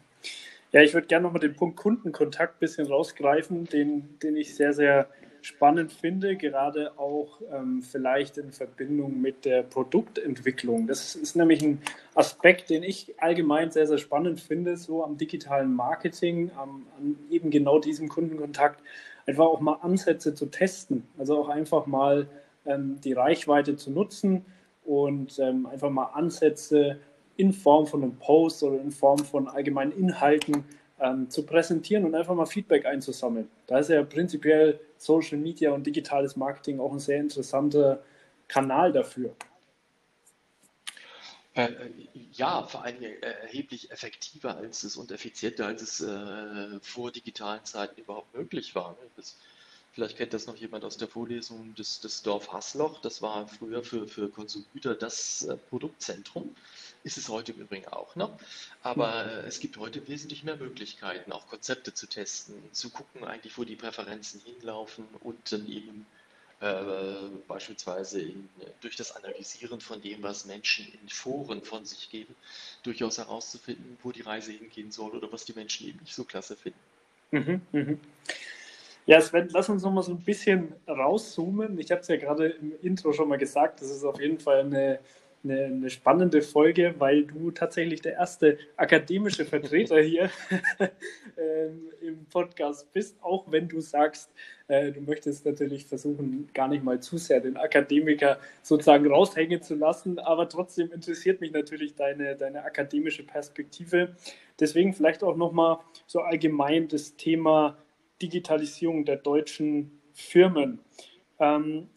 Ja, 0.73 0.83
ich 0.83 0.93
würde 0.93 1.07
gerne 1.07 1.25
nochmal 1.25 1.41
den 1.41 1.57
Punkt 1.57 1.77
Kundenkontakt 1.77 2.57
ein 2.57 2.61
bisschen 2.61 2.87
rausgreifen, 2.87 3.65
den, 3.67 4.19
den 4.19 4.37
ich 4.37 4.55
sehr, 4.55 4.75
sehr 4.75 5.09
spannend 5.49 5.93
finde, 5.93 6.37
gerade 6.37 6.93
auch 6.99 7.41
ähm, 7.51 7.83
vielleicht 7.83 8.37
in 8.37 8.53
Verbindung 8.53 9.21
mit 9.21 9.47
der 9.47 9.63
Produktentwicklung. 9.63 10.87
Das 10.87 11.15
ist 11.15 11.37
nämlich 11.37 11.63
ein 11.63 11.81
Aspekt, 12.15 12.69
den 12.69 12.83
ich 12.83 13.15
allgemein 13.19 13.71
sehr, 13.71 13.87
sehr 13.87 13.97
spannend 13.97 14.41
finde, 14.41 14.77
so 14.77 15.03
am 15.03 15.17
digitalen 15.17 15.75
Marketing, 15.75 16.51
am, 16.55 16.87
an 16.99 17.17
eben 17.31 17.51
genau 17.51 17.79
diesem 17.79 18.09
Kundenkontakt, 18.11 18.83
einfach 19.27 19.47
auch 19.47 19.61
mal 19.61 19.79
Ansätze 19.81 20.35
zu 20.35 20.47
testen. 20.47 21.09
Also 21.17 21.39
auch 21.39 21.49
einfach 21.49 21.87
mal 21.87 22.29
ähm, 22.67 23.01
die 23.03 23.15
Reichweite 23.15 23.77
zu 23.77 23.91
nutzen 23.91 24.45
und 24.85 25.39
ähm, 25.39 25.65
einfach 25.65 25.91
mal 25.91 26.11
Ansätze 26.13 27.01
in 27.39 27.55
Form 27.55 27.87
von 27.87 28.03
einem 28.03 28.17
Post 28.17 28.63
oder 28.63 28.81
in 28.81 28.91
Form 28.91 29.21
von 29.21 29.49
allgemeinen 29.49 29.93
Inhalten 29.93 30.65
ähm, 31.01 31.31
zu 31.31 31.45
präsentieren 31.45 32.05
und 32.05 32.15
einfach 32.15 32.35
mal 32.35 32.47
Feedback 32.47 32.87
einzusammeln. 32.87 33.49
Da 33.67 33.79
ist 33.79 33.91
ja 33.91 34.03
prinzipiell 34.03 34.81
Social 34.97 35.39
Media 35.39 35.73
und 35.73 35.87
digitales 35.87 36.37
Marketing 36.37 36.81
auch 36.81 36.93
ein 36.93 36.99
sehr 36.99 37.19
interessanter 37.19 38.03
Kanal 38.49 38.93
dafür. 38.93 39.35
Äh, 41.55 41.91
ja, 42.33 42.63
vor 42.63 42.85
allem 42.85 43.03
äh, 43.03 43.15
erheblich 43.21 43.91
effektiver 43.91 44.57
als 44.57 44.85
es 44.85 44.97
und 44.97 45.11
effizienter, 45.11 45.67
als 45.67 45.83
es 45.83 46.01
äh, 46.01 46.79
vor 46.81 47.11
digitalen 47.11 47.65
Zeiten 47.65 48.01
überhaupt 48.01 48.33
möglich 48.33 48.77
war. 48.77 48.97
Das, 49.17 49.37
vielleicht 49.93 50.17
kennt 50.17 50.33
das 50.33 50.47
noch 50.47 50.55
jemand 50.55 50.85
aus 50.85 50.99
der 50.99 51.09
Vorlesung, 51.09 51.75
das, 51.77 52.01
das 52.01 52.23
Dorf 52.23 52.53
Hasloch, 52.53 53.01
das 53.01 53.23
war 53.23 53.49
früher 53.49 53.83
für, 53.83 54.07
für 54.07 54.29
Konsumgüter 54.29 54.95
das 54.95 55.43
äh, 55.47 55.57
Produktzentrum. 55.57 56.55
Ist 57.05 57.17
es 57.17 57.29
heute 57.29 57.53
im 57.53 57.61
Übrigen 57.61 57.87
auch 57.89 58.17
noch. 58.17 58.39
Aber 58.83 59.27
äh, 59.27 59.47
es 59.47 59.61
gibt 59.61 59.77
heute 59.77 60.07
wesentlich 60.09 60.45
mehr 60.45 60.57
Möglichkeiten, 60.57 61.33
auch 61.33 61.47
Konzepte 61.47 61.95
zu 61.95 62.07
testen, 62.07 62.55
zu 62.73 62.91
gucken 62.91 63.25
eigentlich, 63.25 63.57
wo 63.57 63.65
die 63.65 63.77
Präferenzen 63.77 64.41
hinlaufen 64.41 65.07
und 65.21 65.53
dann 65.53 65.67
eben 65.69 66.07
äh, 66.61 66.75
beispielsweise 67.47 68.21
in, 68.21 68.49
durch 68.81 68.97
das 68.97 69.15
Analysieren 69.15 69.81
von 69.81 70.03
dem, 70.03 70.23
was 70.25 70.45
Menschen 70.45 70.93
in 71.01 71.09
Foren 71.09 71.63
von 71.63 71.85
sich 71.85 72.11
geben, 72.11 72.35
durchaus 72.83 73.19
herauszufinden, 73.19 73.97
wo 74.03 74.11
die 74.11 74.23
Reise 74.23 74.51
hingehen 74.51 74.91
soll 74.91 75.13
oder 75.13 75.31
was 75.31 75.45
die 75.45 75.53
Menschen 75.53 75.87
eben 75.87 76.01
nicht 76.01 76.17
so 76.17 76.25
klasse 76.25 76.57
finden. 76.57 76.79
Mhm, 77.31 77.61
mhm. 77.71 78.01
Ja, 79.07 79.21
Sven, 79.21 79.49
lass 79.53 79.69
uns 79.69 79.83
noch 79.83 79.93
mal 79.93 80.03
so 80.03 80.13
ein 80.13 80.23
bisschen 80.23 80.75
rauszoomen. 80.87 81.79
Ich 81.79 81.91
habe 81.91 82.01
es 82.01 82.09
ja 82.09 82.17
gerade 82.17 82.49
im 82.49 82.73
Intro 82.83 83.13
schon 83.13 83.29
mal 83.29 83.39
gesagt, 83.39 83.81
das 83.81 83.91
ist 83.91 84.05
auf 84.05 84.21
jeden 84.21 84.39
Fall 84.39 84.61
eine 84.61 84.99
eine, 85.45 85.65
eine, 85.65 85.91
spannende 85.91 86.43
Folge, 86.43 86.95
weil 86.99 87.25
du 87.25 87.51
tatsächlich 87.51 88.01
der 88.03 88.15
erste 88.15 88.59
akademische 88.77 89.45
Vertreter 89.45 90.01
hier 90.01 90.31
ähm, 91.39 91.91
im 92.01 92.25
Podcast 92.27 92.93
bist, 92.93 93.17
auch 93.23 93.51
wenn 93.51 93.69
du 93.69 93.81
sagst, 93.81 94.31
äh, 94.69 94.93
du 94.93 95.01
möchtest 95.01 95.47
natürlich 95.47 95.87
versuchen, 95.87 96.49
gar 96.53 96.69
nicht 96.69 96.85
mal 96.85 97.01
zu 97.01 97.19
sehr 97.19 97.41
den 97.41 97.57
Akademiker 97.57 98.39
sozusagen 98.63 99.07
raushängen 99.07 99.63
zu 99.63 99.75
lassen, 99.75 100.19
aber 100.19 100.49
trotzdem 100.49 100.93
interessiert 100.93 101.41
mich 101.41 101.53
natürlich 101.53 101.95
deine, 101.95 102.37
deine 102.37 102.65
akademische 102.65 103.23
Perspektive. 103.25 104.17
Deswegen 104.61 104.93
vielleicht 104.93 105.23
auch 105.23 105.37
nochmal 105.37 105.79
so 106.07 106.21
allgemein 106.21 106.89
das 106.89 107.17
Thema 107.17 107.79
Digitalisierung 108.21 109.05
der 109.05 109.17
deutschen 109.17 110.01
Firmen. 110.13 110.81
Ähm, 111.39 111.89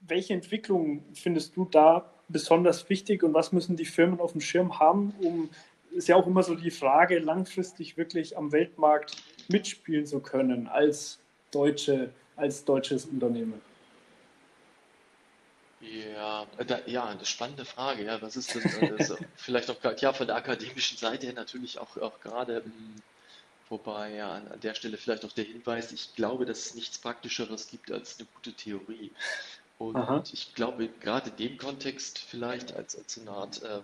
welche 0.00 0.34
Entwicklungen 0.34 1.04
findest 1.14 1.56
du 1.56 1.64
da 1.64 2.11
besonders 2.32 2.88
wichtig 2.88 3.22
und 3.22 3.34
was 3.34 3.52
müssen 3.52 3.76
die 3.76 3.84
Firmen 3.84 4.20
auf 4.20 4.32
dem 4.32 4.40
Schirm 4.40 4.78
haben, 4.78 5.14
um, 5.20 5.50
ist 5.92 6.08
ja 6.08 6.16
auch 6.16 6.26
immer 6.26 6.42
so 6.42 6.54
die 6.54 6.70
Frage, 6.70 7.18
langfristig 7.18 7.96
wirklich 7.96 8.36
am 8.36 8.52
Weltmarkt 8.52 9.16
mitspielen 9.48 10.06
zu 10.06 10.20
können 10.20 10.66
als, 10.66 11.18
deutsche, 11.50 12.10
als 12.36 12.64
deutsches 12.64 13.04
Unternehmen? 13.04 13.60
Ja, 15.82 16.46
da, 16.64 16.78
ja, 16.86 17.06
eine 17.06 17.24
spannende 17.24 17.64
Frage. 17.64 18.04
Ja, 18.04 18.22
was 18.22 18.36
ist 18.36 18.54
denn 18.54 18.96
das, 18.96 19.14
vielleicht 19.36 19.68
auch 19.68 19.76
ja, 19.98 20.12
von 20.12 20.28
der 20.28 20.36
akademischen 20.36 20.96
Seite 20.96 21.26
her 21.26 21.34
natürlich 21.34 21.78
auch, 21.78 21.96
auch 21.96 22.20
gerade, 22.20 22.62
hm, 22.64 22.94
wobei 23.68 24.14
ja 24.14 24.34
an 24.34 24.60
der 24.62 24.74
Stelle 24.74 24.96
vielleicht 24.96 25.24
auch 25.24 25.32
der 25.32 25.44
Hinweis, 25.44 25.90
ich 25.90 26.14
glaube, 26.14 26.46
dass 26.46 26.66
es 26.66 26.74
nichts 26.76 26.98
Praktischeres 26.98 27.66
gibt 27.66 27.90
als 27.90 28.18
eine 28.18 28.28
gute 28.32 28.52
Theorie. 28.52 29.10
Und 29.82 29.96
Aha. 29.96 30.22
ich 30.32 30.54
glaube, 30.54 30.88
gerade 31.00 31.30
in 31.30 31.36
dem 31.36 31.58
Kontext 31.58 32.20
vielleicht 32.20 32.72
als, 32.72 32.96
als 32.96 33.18
eine 33.18 33.32
Art 33.32 33.62
äh, 33.62 33.80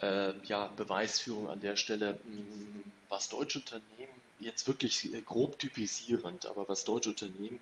äh, 0.00 0.34
ja, 0.44 0.68
Beweisführung 0.68 1.50
an 1.50 1.60
der 1.60 1.76
Stelle, 1.76 2.18
mh, 2.24 2.36
hm, 2.36 2.84
was 3.10 3.28
deutsche 3.28 3.58
Unternehmen 3.58 4.22
jetzt 4.40 4.66
wirklich 4.66 5.12
äh, 5.12 5.20
grob 5.20 5.58
typisierend, 5.58 6.46
aber 6.46 6.66
was 6.66 6.84
deutsche 6.84 7.10
Unternehmen 7.10 7.60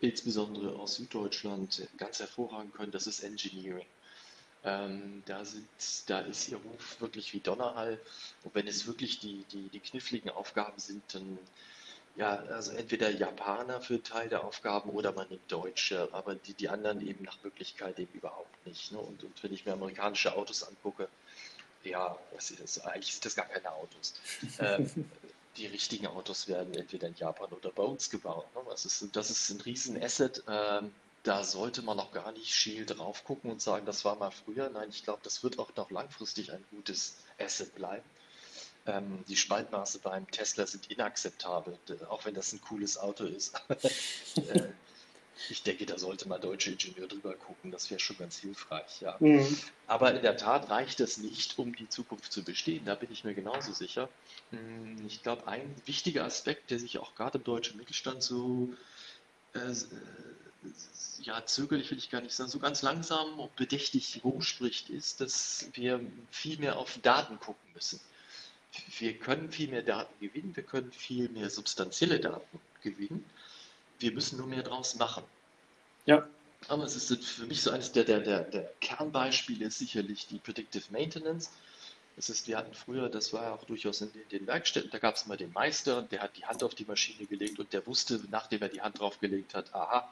insbesondere 0.00 0.74
aus 0.74 0.96
Süddeutschland 0.96 1.86
ganz 1.96 2.18
hervorragend 2.18 2.74
können, 2.74 2.90
das 2.90 3.06
ist 3.06 3.20
Engineering. 3.22 3.86
Ähm, 4.64 5.22
da, 5.26 5.44
sind, 5.44 5.68
da 6.06 6.18
ist 6.18 6.48
ihr 6.48 6.56
Ruf 6.56 7.00
wirklich 7.00 7.32
wie 7.34 7.40
Donnerhall. 7.40 8.00
Und 8.42 8.52
wenn 8.56 8.66
es 8.66 8.88
wirklich 8.88 9.20
die, 9.20 9.44
die, 9.52 9.68
die 9.68 9.80
kniffligen 9.80 10.30
Aufgaben 10.30 10.80
sind, 10.80 11.02
dann 11.14 11.38
ja, 12.16 12.36
also 12.50 12.72
entweder 12.72 13.10
Japaner 13.10 13.80
für 13.80 14.02
Teil 14.02 14.28
der 14.28 14.44
Aufgaben 14.44 14.90
oder 14.90 15.12
man 15.12 15.28
nimmt 15.28 15.50
Deutsche, 15.52 16.08
aber 16.12 16.34
die, 16.34 16.54
die 16.54 16.68
anderen 16.68 17.06
eben 17.06 17.24
nach 17.24 17.42
Möglichkeit 17.42 17.98
eben 17.98 18.12
überhaupt 18.14 18.66
nicht. 18.66 18.92
Ne? 18.92 18.98
Und, 18.98 19.22
und 19.22 19.42
wenn 19.42 19.52
ich 19.52 19.66
mir 19.66 19.74
amerikanische 19.74 20.34
Autos 20.34 20.62
angucke, 20.62 21.08
ja, 21.84 22.18
das 22.34 22.50
ist, 22.50 22.78
eigentlich 22.80 23.12
sind 23.12 23.24
das 23.24 23.36
gar 23.36 23.46
keine 23.46 23.70
Autos. 23.72 24.14
Ähm, 24.58 25.10
die 25.56 25.66
richtigen 25.66 26.06
Autos 26.06 26.48
werden 26.48 26.74
entweder 26.74 27.08
in 27.08 27.14
Japan 27.14 27.50
oder 27.50 27.70
bei 27.70 27.82
uns 27.82 28.10
gebaut. 28.10 28.46
Ne? 28.54 28.60
Das, 28.68 28.84
ist, 28.84 29.16
das 29.16 29.30
ist 29.30 29.50
ein 29.50 29.60
Riesen-Asset. 29.60 30.42
Ähm, 30.48 30.92
da 31.22 31.44
sollte 31.44 31.82
man 31.82 31.96
noch 31.96 32.12
gar 32.12 32.32
nicht 32.32 32.54
scheel 32.54 32.86
drauf 32.86 33.24
gucken 33.24 33.50
und 33.50 33.60
sagen, 33.60 33.86
das 33.86 34.04
war 34.04 34.16
mal 34.16 34.30
früher. 34.30 34.68
Nein, 34.70 34.90
ich 34.90 35.02
glaube, 35.02 35.20
das 35.22 35.42
wird 35.42 35.58
auch 35.58 35.74
noch 35.76 35.90
langfristig 35.90 36.52
ein 36.52 36.64
gutes 36.70 37.16
Asset 37.38 37.74
bleiben. 37.74 38.04
Ähm, 38.86 39.24
die 39.28 39.36
Spaltmaße 39.36 39.98
beim 39.98 40.30
Tesla 40.30 40.66
sind 40.66 40.90
inakzeptabel, 40.90 41.78
auch 42.08 42.24
wenn 42.24 42.34
das 42.34 42.52
ein 42.52 42.60
cooles 42.60 42.98
Auto 42.98 43.24
ist. 43.24 43.54
äh, 44.36 44.68
ich 45.50 45.62
denke, 45.62 45.86
da 45.86 45.98
sollte 45.98 46.28
mal 46.28 46.38
deutsche 46.38 46.70
Ingenieur 46.70 47.08
drüber 47.08 47.34
gucken, 47.34 47.70
das 47.70 47.90
wäre 47.90 48.00
schon 48.00 48.16
ganz 48.16 48.38
hilfreich, 48.38 49.00
ja. 49.00 49.16
Mhm. 49.18 49.58
Aber 49.86 50.14
in 50.14 50.22
der 50.22 50.36
Tat 50.36 50.70
reicht 50.70 51.00
es 51.00 51.18
nicht, 51.18 51.58
um 51.58 51.74
die 51.74 51.88
Zukunft 51.88 52.32
zu 52.32 52.42
bestehen, 52.42 52.84
da 52.84 52.94
bin 52.94 53.10
ich 53.12 53.24
mir 53.24 53.34
genauso 53.34 53.72
sicher. 53.72 54.08
Hm, 54.50 55.04
ich 55.06 55.22
glaube, 55.22 55.46
ein 55.48 55.74
wichtiger 55.84 56.24
Aspekt, 56.24 56.70
der 56.70 56.78
sich 56.78 56.98
auch 56.98 57.14
gerade 57.14 57.38
im 57.38 57.44
deutschen 57.44 57.76
Mittelstand 57.76 58.22
so 58.22 58.70
äh, 59.52 59.74
ja, 61.22 61.44
zögerlich 61.44 61.90
will 61.90 61.98
ich 61.98 62.10
gar 62.10 62.20
nicht 62.20 62.34
sagen, 62.34 62.50
so 62.50 62.58
ganz 62.58 62.82
langsam 62.82 63.38
und 63.38 63.54
bedächtig 63.56 64.20
rumspricht, 64.24 64.90
ist, 64.90 65.20
dass 65.20 65.68
wir 65.74 66.00
viel 66.30 66.58
mehr 66.58 66.78
auf 66.78 66.98
Daten 67.02 67.38
gucken 67.40 67.72
müssen 67.74 68.00
wir 68.98 69.18
können 69.18 69.50
viel 69.50 69.68
mehr 69.68 69.82
Daten 69.82 70.14
gewinnen, 70.20 70.54
wir 70.54 70.62
können 70.62 70.92
viel 70.92 71.28
mehr 71.28 71.50
substanzielle 71.50 72.20
Daten 72.20 72.60
gewinnen. 72.82 73.24
Wir 73.98 74.12
müssen 74.12 74.38
nur 74.38 74.46
mehr 74.46 74.62
draus 74.62 74.96
machen. 74.96 75.24
Ja. 76.04 76.26
Aber 76.68 76.84
es 76.84 76.96
ist 76.96 77.24
für 77.24 77.46
mich 77.46 77.62
so 77.62 77.70
eines 77.70 77.92
der, 77.92 78.04
der, 78.04 78.20
der, 78.20 78.42
der 78.44 78.72
Kernbeispiele 78.80 79.66
ist 79.66 79.78
sicherlich 79.78 80.26
die 80.26 80.38
Predictive 80.38 80.84
Maintenance. 80.90 81.50
Das 82.16 82.30
ist, 82.30 82.48
wir 82.48 82.56
hatten 82.56 82.72
früher, 82.72 83.10
das 83.10 83.34
war 83.34 83.52
auch 83.52 83.64
durchaus 83.64 84.00
in 84.00 84.10
den, 84.32 84.46
Werkstätten, 84.46 84.90
da 84.90 84.98
gab 84.98 85.16
es 85.16 85.24
immer 85.24 85.36
den 85.36 85.52
Meister, 85.52 86.00
der 86.00 86.22
hat 86.22 86.34
die 86.38 86.46
Hand 86.46 86.64
auf 86.64 86.74
die 86.74 86.86
Maschine 86.86 87.26
gelegt 87.26 87.58
und 87.58 87.74
der 87.74 87.86
wusste, 87.86 88.18
nachdem 88.30 88.62
er 88.62 88.70
die 88.70 88.80
Hand 88.80 89.00
drauf 89.00 89.20
gelegt 89.20 89.54
hat, 89.54 89.74
aha, 89.74 90.10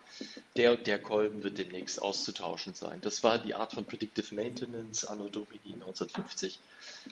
der 0.55 0.73
und 0.73 0.87
der 0.87 0.99
Kolben 0.99 1.43
wird 1.43 1.57
demnächst 1.57 2.03
auszutauschen 2.03 2.75
sein. 2.75 3.01
Das 3.01 3.23
war 3.23 3.39
die 3.39 3.55
Art 3.55 3.73
von 3.73 3.87
Predictive 3.87 4.35
Maintenance 4.35 5.07
anno 5.07 5.29
Domini 5.29 5.73
1950. 5.73 6.61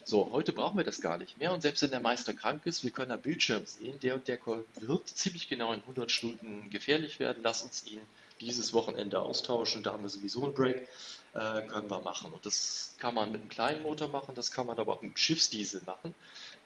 So, 0.04 0.30
heute 0.30 0.52
brauchen 0.52 0.76
wir 0.76 0.84
das 0.84 1.00
gar 1.00 1.16
nicht 1.16 1.38
mehr 1.38 1.54
und 1.54 1.62
selbst 1.62 1.82
wenn 1.82 1.90
der 1.90 2.00
Meister 2.00 2.34
krank 2.34 2.66
ist, 2.66 2.84
wir 2.84 2.90
können 2.90 3.12
am 3.12 3.22
Bildschirm 3.22 3.64
sehen, 3.64 3.98
der 4.00 4.16
und 4.16 4.28
der 4.28 4.36
Kolben 4.36 4.66
wird 4.76 5.08
ziemlich 5.08 5.48
genau 5.48 5.72
in 5.72 5.80
100 5.80 6.10
Stunden 6.10 6.68
gefährlich 6.68 7.18
werden, 7.18 7.42
lass 7.42 7.62
uns 7.62 7.86
ihn 7.86 8.02
dieses 8.42 8.72
Wochenende 8.72 9.20
austauschen, 9.20 9.82
da 9.82 9.92
haben 9.92 10.02
wir 10.02 10.10
sowieso 10.10 10.44
einen 10.44 10.54
Break 10.54 10.88
äh, 11.34 11.62
können 11.62 11.90
wir 11.90 12.00
machen. 12.00 12.32
Und 12.32 12.44
das 12.44 12.94
kann 12.98 13.14
man 13.14 13.32
mit 13.32 13.40
einem 13.40 13.50
kleinen 13.50 13.82
Motor 13.82 14.08
machen, 14.08 14.34
das 14.34 14.50
kann 14.50 14.66
man 14.66 14.78
aber 14.78 14.94
auch 14.94 15.02
mit 15.02 15.10
einem 15.10 15.16
Schiffsdiesel 15.16 15.82
machen, 15.86 16.14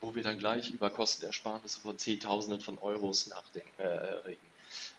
wo 0.01 0.15
wir 0.15 0.23
dann 0.23 0.39
gleich 0.39 0.71
über 0.71 0.91
Kostenersparnisse 0.91 1.81
von 1.81 1.99
Zehntausenden 1.99 2.61
von 2.61 2.79
Euros 2.79 3.27
nachdenken, 3.29 3.81
äh. 3.81 4.37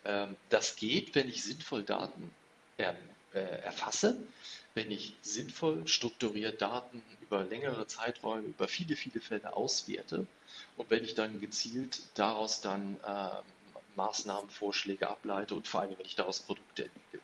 Ähm, 0.06 0.36
das 0.50 0.76
geht, 0.76 1.16
wenn 1.16 1.28
ich 1.28 1.44
sinnvoll 1.44 1.84
Daten 1.84 2.32
äh, 2.78 2.94
erfasse, 3.34 4.16
wenn 4.74 4.92
ich 4.92 5.16
sinnvoll 5.22 5.88
strukturiert 5.88 6.62
Daten 6.62 7.02
über 7.22 7.44
längere 7.44 7.88
Zeiträume, 7.88 8.48
über 8.48 8.68
viele, 8.68 8.96
viele 8.96 9.20
Fälle 9.20 9.56
auswerte 9.56 10.26
und 10.78 10.90
wenn 10.90 11.04
ich 11.04 11.16
dann 11.16 11.42
gezielt 11.42 12.02
daraus 12.13 12.62
dann 12.62 12.98
Maßnahmenvorschläge 13.98 15.10
ableite 15.10 15.56
und 15.56 15.68
vor 15.68 15.82
allem, 15.82 15.98
wenn 15.98 16.06
ich 16.06 16.16
daraus 16.16 16.40
Produkte 16.40 16.86
entwickle. 16.86 17.20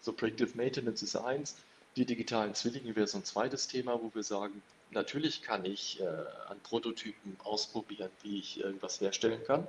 So 0.00 0.12
Predictive 0.12 0.56
Maintenance 0.56 1.02
ist 1.02 1.16
eins, 1.16 1.56
die 1.96 2.04
digitalen 2.04 2.54
Zwillinge 2.54 2.94
wäre 2.94 3.06
so 3.06 3.18
ein 3.18 3.24
zweites 3.24 3.66
Thema, 3.66 4.00
wo 4.00 4.14
wir 4.14 4.22
sagen, 4.22 4.62
natürlich 4.90 5.42
kann 5.42 5.64
ich 5.64 6.00
äh, 6.00 6.04
an 6.04 6.60
Prototypen 6.62 7.36
ausprobieren, 7.42 8.10
wie 8.22 8.38
ich 8.38 8.60
irgendwas 8.60 9.00
herstellen 9.00 9.42
kann. 9.44 9.66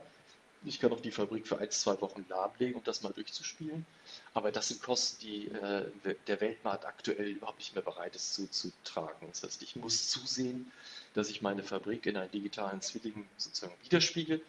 Ich 0.64 0.80
kann 0.80 0.92
auch 0.92 1.00
die 1.00 1.10
Fabrik 1.10 1.48
für 1.48 1.58
ein, 1.58 1.72
zwei 1.72 2.00
Wochen 2.02 2.24
lahmlegen, 2.30 2.76
um 2.76 2.84
das 2.84 3.02
mal 3.02 3.12
durchzuspielen. 3.12 3.84
Aber 4.36 4.52
das 4.52 4.68
sind 4.68 4.84
Kosten, 4.84 5.20
die 5.22 5.48
äh, 5.48 5.90
der 6.28 6.40
Weltmarkt 6.40 6.86
aktuell 6.86 7.30
überhaupt 7.30 7.58
nicht 7.58 7.74
mehr 7.74 7.84
bereit 7.84 8.16
ist 8.16 8.36
zu, 8.36 8.72
tragen. 8.84 9.28
Das 9.28 9.42
heißt, 9.42 9.64
ich 9.64 9.76
muss 9.76 10.10
zusehen, 10.10 10.72
dass 11.16 11.32
ich 11.32 11.42
meine 11.42 11.64
Fabrik 11.64 12.06
in 12.06 12.16
einen 12.16 12.30
digitalen 12.30 12.82
Zwilling 12.82 13.28
sozusagen 13.38 13.74
widerspiegel 13.82 14.42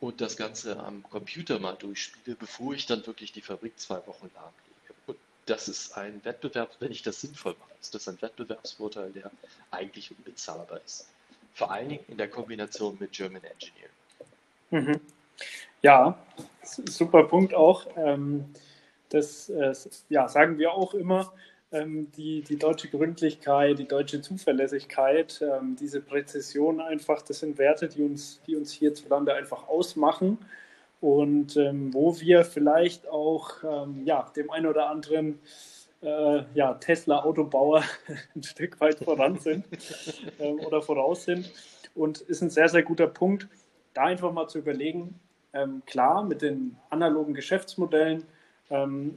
und 0.00 0.20
das 0.20 0.36
Ganze 0.36 0.78
am 0.78 1.02
Computer 1.02 1.58
mal 1.58 1.76
durchspiele, 1.76 2.36
bevor 2.36 2.74
ich 2.74 2.86
dann 2.86 3.06
wirklich 3.06 3.32
die 3.32 3.42
Fabrik 3.42 3.78
zwei 3.78 3.96
Wochen 4.06 4.30
lahmlege 4.34 4.70
das 5.50 5.68
ist 5.68 5.96
ein 5.96 6.24
Wettbewerb, 6.24 6.70
wenn 6.78 6.92
ich 6.92 7.02
das 7.02 7.20
sinnvoll 7.20 7.56
mache, 7.58 7.70
ist 7.80 7.94
das 7.94 8.08
ein 8.08 8.20
Wettbewerbsvorteil, 8.22 9.10
der 9.10 9.30
eigentlich 9.70 10.10
unbezahlbar 10.16 10.80
ist. 10.84 11.08
Vor 11.54 11.72
allen 11.72 11.88
Dingen 11.88 12.04
in 12.08 12.16
der 12.16 12.28
Kombination 12.28 12.96
mit 13.00 13.12
German 13.12 13.42
Engineering. 13.42 13.90
Mhm. 14.70 15.00
Ja, 15.82 16.16
super 16.62 17.24
Punkt 17.24 17.54
auch. 17.54 17.86
Ähm, 17.96 18.54
das 19.08 19.48
äh, 19.48 19.74
ja, 20.08 20.28
sagen 20.28 20.58
wir 20.58 20.72
auch 20.72 20.94
immer. 20.94 21.32
Ähm, 21.72 22.10
die, 22.12 22.42
die 22.42 22.58
deutsche 22.58 22.88
Gründlichkeit, 22.88 23.78
die 23.78 23.88
deutsche 23.88 24.20
Zuverlässigkeit, 24.20 25.40
ähm, 25.42 25.76
diese 25.76 26.00
Präzision 26.00 26.80
einfach, 26.80 27.22
das 27.22 27.40
sind 27.40 27.58
Werte, 27.58 27.88
die 27.88 28.02
uns, 28.02 28.40
die 28.46 28.56
uns 28.56 28.72
hierzulande 28.72 29.34
einfach 29.34 29.68
ausmachen 29.68 30.38
und 31.00 31.56
ähm, 31.56 31.94
wo 31.94 32.20
wir 32.20 32.44
vielleicht 32.44 33.08
auch 33.08 33.62
ja, 34.04 34.30
dem 34.36 34.50
einen 34.50 34.66
oder 34.66 34.90
anderen 34.90 35.38
äh, 36.02 36.42
ja, 36.54 36.74
Tesla-Autobauer 36.74 37.82
ein 38.34 38.42
Stück 38.42 38.80
weit 38.80 38.98
voran 38.98 39.38
sind 39.38 39.64
ähm, 40.38 40.60
oder 40.60 40.82
voraus 40.82 41.24
sind. 41.24 41.52
Und 41.94 42.20
ist 42.20 42.40
ein 42.40 42.50
sehr, 42.50 42.68
sehr 42.68 42.82
guter 42.82 43.08
Punkt, 43.08 43.48
da 43.94 44.04
einfach 44.04 44.32
mal 44.32 44.48
zu 44.48 44.58
überlegen, 44.58 45.18
ähm, 45.52 45.82
klar, 45.86 46.22
mit 46.22 46.42
den 46.42 46.76
analogen 46.88 47.34
Geschäftsmodellen 47.34 48.24
ähm, 48.70 49.16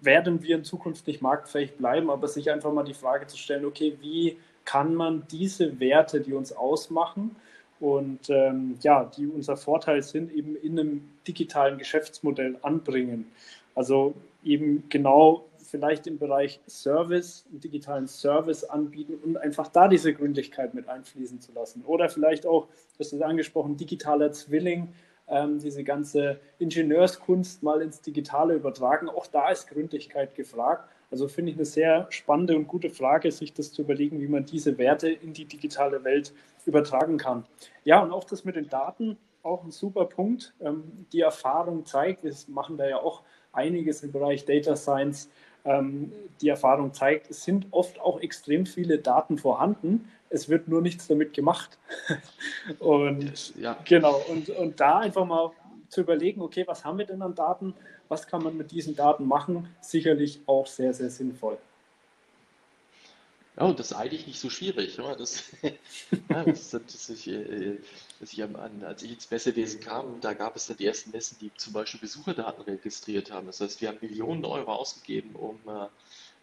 werden 0.00 0.42
wir 0.42 0.56
in 0.56 0.64
Zukunft 0.64 1.06
nicht 1.06 1.22
marktfähig 1.22 1.76
bleiben, 1.76 2.10
aber 2.10 2.28
sich 2.28 2.50
einfach 2.50 2.72
mal 2.72 2.84
die 2.84 2.94
Frage 2.94 3.26
zu 3.26 3.36
stellen, 3.36 3.64
okay, 3.64 3.96
wie 4.00 4.38
kann 4.64 4.94
man 4.94 5.26
diese 5.30 5.78
Werte, 5.80 6.20
die 6.20 6.32
uns 6.32 6.52
ausmachen 6.52 7.36
und 7.78 8.30
ähm, 8.30 8.76
ja, 8.80 9.04
die 9.04 9.26
unser 9.26 9.56
Vorteil 9.56 10.02
sind, 10.02 10.32
eben 10.32 10.56
in 10.56 10.78
einem 10.78 11.08
digitalen 11.26 11.78
Geschäftsmodell 11.78 12.58
anbringen. 12.62 13.30
Also 13.74 14.14
eben 14.42 14.84
genau 14.88 15.44
vielleicht 15.66 16.06
im 16.06 16.18
Bereich 16.18 16.60
Service, 16.68 17.44
einen 17.50 17.60
digitalen 17.60 18.06
Service 18.06 18.64
anbieten 18.64 19.14
und 19.22 19.36
einfach 19.36 19.68
da 19.68 19.88
diese 19.88 20.14
Gründlichkeit 20.14 20.74
mit 20.74 20.88
einfließen 20.88 21.40
zu 21.40 21.52
lassen. 21.52 21.82
Oder 21.84 22.08
vielleicht 22.08 22.46
auch, 22.46 22.68
das 22.98 23.12
ist 23.12 23.22
angesprochen, 23.22 23.76
digitaler 23.76 24.32
Zwilling, 24.32 24.88
ähm, 25.28 25.58
diese 25.58 25.84
ganze 25.84 26.40
Ingenieurskunst 26.58 27.62
mal 27.62 27.82
ins 27.82 28.00
Digitale 28.00 28.54
übertragen. 28.54 29.08
Auch 29.08 29.26
da 29.26 29.50
ist 29.50 29.68
Gründlichkeit 29.68 30.34
gefragt. 30.34 30.88
Also 31.10 31.28
finde 31.28 31.52
ich 31.52 31.56
eine 31.56 31.64
sehr 31.64 32.06
spannende 32.10 32.56
und 32.56 32.66
gute 32.66 32.90
Frage, 32.90 33.30
sich 33.30 33.52
das 33.52 33.72
zu 33.72 33.82
überlegen, 33.82 34.20
wie 34.20 34.28
man 34.28 34.44
diese 34.44 34.76
Werte 34.78 35.08
in 35.08 35.32
die 35.32 35.44
digitale 35.44 36.02
Welt 36.04 36.32
übertragen 36.64 37.16
kann. 37.16 37.44
Ja, 37.84 38.02
und 38.02 38.10
auch 38.10 38.24
das 38.24 38.44
mit 38.44 38.56
den 38.56 38.68
Daten, 38.68 39.16
auch 39.42 39.62
ein 39.64 39.70
super 39.70 40.06
Punkt. 40.06 40.54
Ähm, 40.60 41.06
die 41.12 41.20
Erfahrung 41.20 41.86
zeigt, 41.86 42.24
wir 42.24 42.34
machen 42.48 42.76
da 42.76 42.88
ja 42.88 42.98
auch 42.98 43.22
einiges 43.52 44.02
im 44.02 44.12
Bereich 44.12 44.44
Data 44.44 44.76
Science. 44.76 45.30
Ähm, 45.66 46.12
die 46.40 46.48
Erfahrung 46.48 46.94
zeigt, 46.94 47.30
es 47.30 47.44
sind 47.44 47.66
oft 47.70 48.00
auch 48.00 48.20
extrem 48.20 48.66
viele 48.66 48.98
Daten 48.98 49.38
vorhanden 49.38 50.08
es 50.30 50.48
wird 50.48 50.68
nur 50.68 50.82
nichts 50.82 51.06
damit 51.06 51.32
gemacht. 51.32 51.78
und 52.78 53.54
ja. 53.56 53.78
genau, 53.84 54.22
und, 54.28 54.48
und 54.50 54.80
da 54.80 54.98
einfach 54.98 55.24
mal 55.24 55.52
zu 55.88 56.00
überlegen, 56.00 56.42
okay, 56.42 56.64
was 56.66 56.84
haben 56.84 56.98
wir 56.98 57.06
denn 57.06 57.22
an 57.22 57.34
Daten, 57.34 57.74
was 58.08 58.26
kann 58.26 58.42
man 58.42 58.56
mit 58.56 58.70
diesen 58.70 58.94
Daten 58.94 59.26
machen, 59.26 59.68
sicherlich 59.80 60.40
auch 60.46 60.66
sehr, 60.66 60.92
sehr 60.94 61.10
sinnvoll. 61.10 61.58
Ja, 63.56 63.64
und 63.64 63.78
das 63.78 63.92
ist 63.92 63.96
eigentlich 63.96 64.26
nicht 64.26 64.38
so 64.38 64.50
schwierig. 64.50 64.96
Ja, 64.98 65.14
das, 65.14 65.44
ja, 65.62 66.44
das, 66.44 66.70
das 66.70 67.08
ich, 67.08 67.30
dass 68.20 68.32
ich 68.32 68.42
an, 68.42 68.82
als 68.84 69.02
ich 69.02 69.12
ins 69.12 69.30
Messewesen 69.30 69.80
kam, 69.80 70.20
da 70.20 70.32
gab 70.32 70.56
es 70.56 70.66
dann 70.66 70.76
die 70.76 70.86
ersten 70.86 71.10
Messen, 71.10 71.38
die 71.40 71.50
zum 71.56 71.72
Beispiel 71.72 72.00
Besucherdaten 72.00 72.62
registriert 72.64 73.30
haben. 73.30 73.46
Das 73.46 73.60
heißt, 73.60 73.80
wir 73.80 73.88
haben 73.88 73.98
Millionen 74.00 74.44
Euro 74.44 74.72
ausgegeben, 74.72 75.34
um 75.36 75.58
äh, 75.66 75.88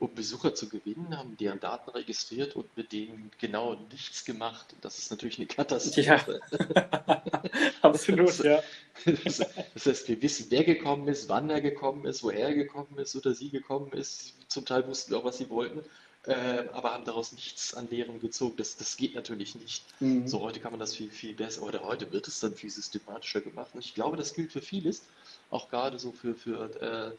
um 0.04 0.14
Besucher 0.14 0.54
zu 0.54 0.68
gewinnen, 0.68 1.18
haben 1.18 1.38
deren 1.38 1.60
Daten 1.60 1.90
registriert 1.92 2.56
und 2.56 2.76
mit 2.76 2.92
denen 2.92 3.32
genau 3.40 3.76
nichts 3.92 4.26
gemacht. 4.26 4.76
Das 4.82 4.98
ist 4.98 5.12
natürlich 5.12 5.38
eine 5.38 5.48
Katastrophe. 5.48 6.42
Ja. 6.76 7.24
Absolut, 7.82 8.38
ja. 8.40 8.62
Das 9.06 9.86
heißt, 9.86 10.08
wir 10.10 10.22
wissen, 10.22 10.48
wer 10.50 10.64
gekommen 10.64 11.08
ist, 11.08 11.30
wann 11.30 11.50
er 11.50 11.62
gekommen 11.62 12.06
ist, 12.06 12.24
woher 12.24 12.50
er 12.50 12.54
gekommen 12.54 12.98
ist 12.98 13.16
oder 13.16 13.34
sie 13.34 13.50
gekommen 13.50 13.92
ist. 13.94 14.34
Zum 14.50 14.66
Teil 14.66 14.86
wussten 14.88 15.12
wir 15.12 15.20
auch, 15.20 15.24
was 15.24 15.38
sie 15.38 15.50
wollten, 15.50 15.84
äh, 16.26 16.68
aber 16.72 16.94
haben 16.94 17.06
daraus 17.06 17.32
nichts 17.32 17.74
an 17.74 17.90
Lehren 17.90 18.20
gezogen. 18.20 18.56
Das, 18.58 18.78
das 18.78 18.98
geht 18.98 19.16
natürlich 19.16 19.56
nicht. 19.56 19.84
Mhm. 20.00 20.28
So, 20.28 20.42
heute 20.42 20.60
kann 20.60 20.72
man 20.72 20.80
das 20.80 20.96
viel, 20.96 21.10
viel 21.10 21.34
besser, 21.34 21.64
oder 21.64 21.84
heute 21.84 22.12
wird 22.12 22.28
es 22.28 22.40
dann 22.40 22.56
viel 22.56 22.70
systematischer 22.70 23.42
gemacht. 23.42 23.72
Und 23.74 23.84
ich 23.84 23.94
glaube, 23.94 24.18
das 24.18 24.34
gilt 24.34 24.52
für 24.52 24.62
vieles, 24.62 25.04
auch 25.50 25.70
gerade 25.70 26.00
so 26.00 26.12
für, 26.12 26.36
für 26.36 26.82
äh, 26.82 27.18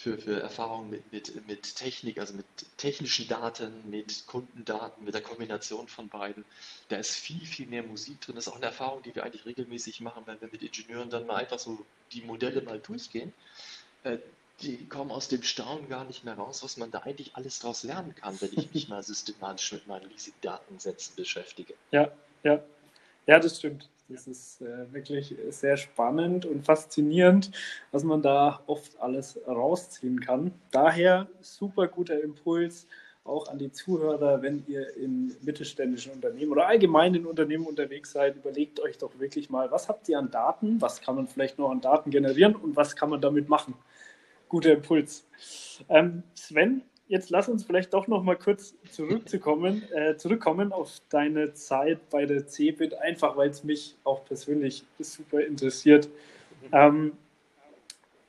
für, 0.00 0.16
für 0.16 0.40
Erfahrungen 0.40 0.88
mit, 0.88 1.12
mit, 1.12 1.46
mit 1.46 1.76
Technik, 1.76 2.18
also 2.18 2.32
mit 2.32 2.46
technischen 2.78 3.28
Daten, 3.28 3.70
mit 3.90 4.26
Kundendaten, 4.26 5.04
mit 5.04 5.12
der 5.12 5.20
Kombination 5.20 5.88
von 5.88 6.08
beiden. 6.08 6.46
Da 6.88 6.96
ist 6.96 7.16
viel, 7.16 7.44
viel 7.44 7.66
mehr 7.66 7.82
Musik 7.82 8.18
drin. 8.22 8.34
Das 8.34 8.46
ist 8.46 8.52
auch 8.52 8.56
eine 8.56 8.64
Erfahrung, 8.66 9.02
die 9.02 9.14
wir 9.14 9.24
eigentlich 9.24 9.44
regelmäßig 9.44 10.00
machen, 10.00 10.22
wenn 10.24 10.40
wir 10.40 10.48
mit 10.50 10.62
Ingenieuren 10.62 11.10
dann 11.10 11.26
mal 11.26 11.36
einfach 11.36 11.58
so 11.58 11.84
die 12.12 12.22
Modelle 12.22 12.62
mal 12.62 12.78
durchgehen. 12.78 13.34
Die 14.62 14.86
kommen 14.88 15.10
aus 15.10 15.28
dem 15.28 15.42
Staunen 15.42 15.88
gar 15.88 16.04
nicht 16.04 16.24
mehr 16.24 16.34
raus, 16.34 16.62
was 16.62 16.76
man 16.76 16.90
da 16.90 16.98
eigentlich 17.00 17.34
alles 17.34 17.60
daraus 17.60 17.82
lernen 17.82 18.14
kann, 18.14 18.40
wenn 18.40 18.50
ich 18.52 18.72
mich 18.74 18.88
mal 18.90 19.02
systematisch 19.02 19.72
mit 19.72 19.86
meinen 19.86 20.06
riesigen 20.06 20.36
Datensätzen 20.42 21.16
beschäftige. 21.16 21.74
Ja, 21.90 22.10
ja. 22.42 22.60
Ja, 23.26 23.38
das 23.38 23.58
stimmt. 23.58 23.88
Das 24.08 24.26
ist 24.26 24.60
äh, 24.60 24.92
wirklich 24.92 25.36
sehr 25.50 25.76
spannend 25.76 26.44
und 26.44 26.64
faszinierend, 26.64 27.52
was 27.92 28.02
man 28.02 28.22
da 28.22 28.60
oft 28.66 29.00
alles 29.00 29.38
rausziehen 29.46 30.20
kann. 30.20 30.52
Daher 30.72 31.28
super 31.40 31.86
guter 31.86 32.20
Impuls 32.20 32.86
auch 33.24 33.48
an 33.48 33.58
die 33.58 33.70
Zuhörer, 33.70 34.42
wenn 34.42 34.64
ihr 34.66 34.96
in 34.96 35.36
mittelständischen 35.42 36.12
Unternehmen 36.12 36.50
oder 36.50 36.66
allgemein 36.66 37.14
in 37.14 37.26
Unternehmen 37.26 37.66
unterwegs 37.66 38.12
seid, 38.12 38.36
überlegt 38.36 38.80
euch 38.80 38.98
doch 38.98 39.18
wirklich 39.18 39.50
mal, 39.50 39.70
was 39.70 39.88
habt 39.88 40.08
ihr 40.08 40.18
an 40.18 40.30
Daten, 40.30 40.80
was 40.80 41.00
kann 41.00 41.14
man 41.14 41.28
vielleicht 41.28 41.58
noch 41.58 41.70
an 41.70 41.80
Daten 41.80 42.10
generieren 42.10 42.56
und 42.56 42.76
was 42.76 42.96
kann 42.96 43.10
man 43.10 43.20
damit 43.20 43.48
machen. 43.48 43.74
Guter 44.50 44.72
Impuls. 44.72 45.26
Ähm, 45.88 46.24
Sven, 46.34 46.82
jetzt 47.06 47.30
lass 47.30 47.48
uns 47.48 47.64
vielleicht 47.64 47.94
doch 47.94 48.08
noch 48.08 48.22
mal 48.22 48.36
kurz 48.36 48.74
zurückzukommen, 48.90 49.84
äh, 49.94 50.16
zurückkommen 50.16 50.72
auf 50.72 51.00
deine 51.08 51.54
Zeit 51.54 52.10
bei 52.10 52.26
der 52.26 52.46
CeBIT, 52.46 52.94
einfach 52.94 53.36
weil 53.36 53.48
es 53.48 53.64
mich 53.64 53.96
auch 54.04 54.24
persönlich 54.24 54.84
super 54.98 55.40
interessiert. 55.40 56.08
Ähm, 56.72 57.12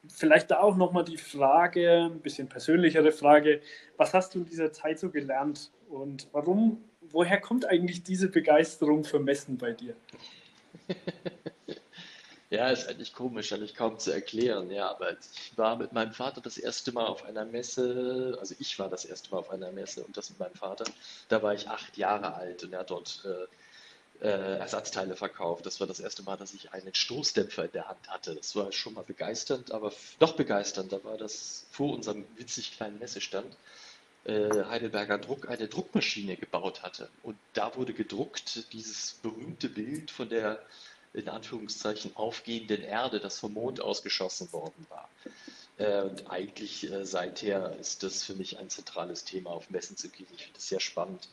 vielleicht 0.07 0.51
da 0.51 0.62
auch 0.62 0.77
noch 0.77 0.91
mal 0.91 1.03
die 1.03 1.17
Frage, 1.17 2.10
ein 2.12 2.19
bisschen 2.19 2.47
persönlichere 2.47 3.12
Frage, 3.12 3.60
was 3.97 4.13
hast 4.13 4.36
du 4.36 4.39
in 4.39 4.45
dieser 4.45 4.71
Zeit 4.71 4.99
so 4.99 5.10
gelernt 5.10 5.71
und 5.89 6.27
warum, 6.34 6.84
woher 7.10 7.41
kommt 7.41 7.65
eigentlich 7.65 8.03
diese 8.03 8.29
Begeisterung 8.29 9.03
für 9.03 9.19
Messen 9.19 9.57
bei 9.57 9.73
dir? 9.73 9.95
Ja, 12.51 12.69
ist 12.69 12.89
eigentlich 12.89 13.13
komisch, 13.13 13.53
eigentlich 13.53 13.75
kaum 13.75 13.97
zu 13.97 14.11
erklären. 14.11 14.69
Ja, 14.71 14.89
aber 14.89 15.13
ich 15.13 15.57
war 15.57 15.77
mit 15.77 15.93
meinem 15.93 16.11
Vater 16.11 16.41
das 16.41 16.57
erste 16.57 16.91
Mal 16.91 17.05
auf 17.05 17.23
einer 17.23 17.45
Messe, 17.45 18.37
also 18.41 18.55
ich 18.59 18.77
war 18.77 18.89
das 18.89 19.05
erste 19.05 19.31
Mal 19.31 19.37
auf 19.37 19.49
einer 19.51 19.71
Messe 19.71 20.03
und 20.03 20.17
das 20.17 20.29
mit 20.31 20.39
meinem 20.39 20.55
Vater. 20.55 20.83
Da 21.29 21.41
war 21.41 21.53
ich 21.53 21.69
acht 21.69 21.95
Jahre 21.95 22.33
alt 22.33 22.63
und 22.65 22.73
er 22.73 22.79
hat 22.79 22.89
dort 22.89 23.23
äh, 23.23 24.25
äh, 24.27 24.57
Ersatzteile 24.59 25.15
verkauft. 25.15 25.65
Das 25.65 25.79
war 25.79 25.87
das 25.87 26.01
erste 26.01 26.23
Mal, 26.23 26.35
dass 26.35 26.53
ich 26.53 26.73
einen 26.73 26.93
Stoßdämpfer 26.93 27.65
in 27.65 27.71
der 27.71 27.87
Hand 27.87 28.09
hatte. 28.09 28.35
Das 28.35 28.53
war 28.53 28.69
schon 28.73 28.95
mal 28.95 29.05
begeisternd, 29.05 29.71
aber 29.71 29.93
noch 30.19 30.33
begeisternder 30.33 31.01
war 31.05 31.17
das 31.17 31.67
vor 31.71 31.93
unserem 31.93 32.25
winzig 32.35 32.75
kleinen 32.75 32.99
Messestand. 32.99 33.55
Äh, 34.25 34.65
Heidelberger 34.65 35.19
Druck 35.19 35.49
eine 35.49 35.69
Druckmaschine 35.69 36.35
gebaut 36.35 36.83
hatte. 36.83 37.07
Und 37.23 37.37
da 37.53 37.73
wurde 37.77 37.93
gedruckt 37.93 38.71
dieses 38.73 39.13
berühmte 39.23 39.69
Bild 39.69 40.11
von 40.11 40.27
der 40.27 40.61
in 41.13 41.30
Anführungszeichen 41.30 42.15
aufgehenden 42.15 42.82
Erde, 42.82 43.19
das 43.19 43.39
vom 43.39 43.54
Mond 43.54 43.82
ausgeschossen 43.82 44.52
worden 44.54 44.86
war. 44.89 45.10
Äh, 45.78 46.04
und 46.04 46.30
eigentlich 46.30 46.89
äh, 46.89 47.06
seither 47.06 47.76
ist 47.78 48.04
das 48.04 48.24
für 48.24 48.36
mich 48.36 48.60
ein 48.60 48.69
zentrales 48.69 49.26
Thema, 49.26 49.52
auf 49.52 49.69
Messen 49.69 49.97
zu 49.97 50.10
gehen. 50.10 50.28
Ich 50.34 50.43
finde 50.43 50.56
das 50.56 50.67
sehr 50.67 50.80
spannend. 50.80 51.28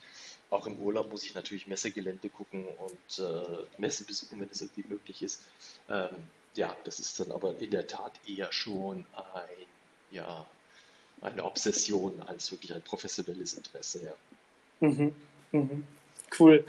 Auch 0.50 0.66
im 0.66 0.78
Urlaub 0.78 1.10
muss 1.10 1.24
ich 1.24 1.34
natürlich 1.34 1.66
Messegelände 1.66 2.30
gucken 2.30 2.66
und 2.66 3.18
äh, 3.18 3.64
Messen 3.76 4.06
besuchen, 4.06 4.40
wenn 4.40 4.48
es 4.50 4.62
irgendwie 4.62 4.84
möglich 4.88 5.22
ist. 5.22 5.42
Ähm, 5.90 6.08
ja, 6.54 6.74
das 6.84 6.98
ist 6.98 7.20
dann 7.20 7.30
aber 7.32 7.58
in 7.58 7.70
der 7.70 7.86
Tat 7.86 8.12
eher 8.26 8.50
schon 8.50 9.04
ein, 9.34 9.66
ja, 10.10 10.46
eine 11.20 11.44
Obsession 11.44 12.22
als 12.22 12.50
wirklich 12.50 12.72
ein 12.72 12.82
professionelles 12.82 13.54
Interesse. 13.54 14.04
Ja. 14.04 14.88
Mhm. 14.88 15.14
Mhm. 15.52 15.86
Cool. 16.38 16.64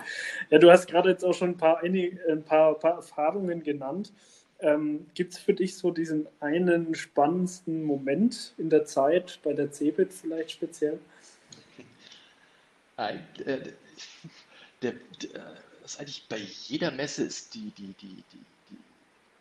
Ja, 0.49 0.57
du 0.57 0.71
hast 0.71 0.87
gerade 0.87 1.09
jetzt 1.09 1.23
auch 1.23 1.33
schon 1.33 1.51
ein 1.51 1.57
paar, 1.57 1.81
ein 1.81 2.43
paar, 2.45 2.75
paar 2.75 2.95
Erfahrungen 2.95 3.63
genannt. 3.63 4.13
Ähm, 4.61 5.07
Gibt 5.13 5.33
es 5.33 5.39
für 5.39 5.53
dich 5.53 5.77
so 5.77 5.91
diesen 5.91 6.27
einen 6.39 6.93
spannendsten 6.93 7.83
Moment 7.83 8.53
in 8.57 8.69
der 8.69 8.85
Zeit 8.85 9.39
bei 9.43 9.53
der 9.53 9.71
CeBIT 9.71 10.13
vielleicht 10.13 10.51
speziell? 10.51 10.99
Äh, 12.97 13.17
der, 13.45 13.59
der, 14.81 14.93
das 15.81 15.99
eigentlich 15.99 16.25
bei 16.27 16.37
jeder 16.37 16.91
Messe 16.91 17.23
ist 17.23 17.53
die, 17.53 17.71
die, 17.77 17.93
die, 18.01 18.23
die, 18.33 18.79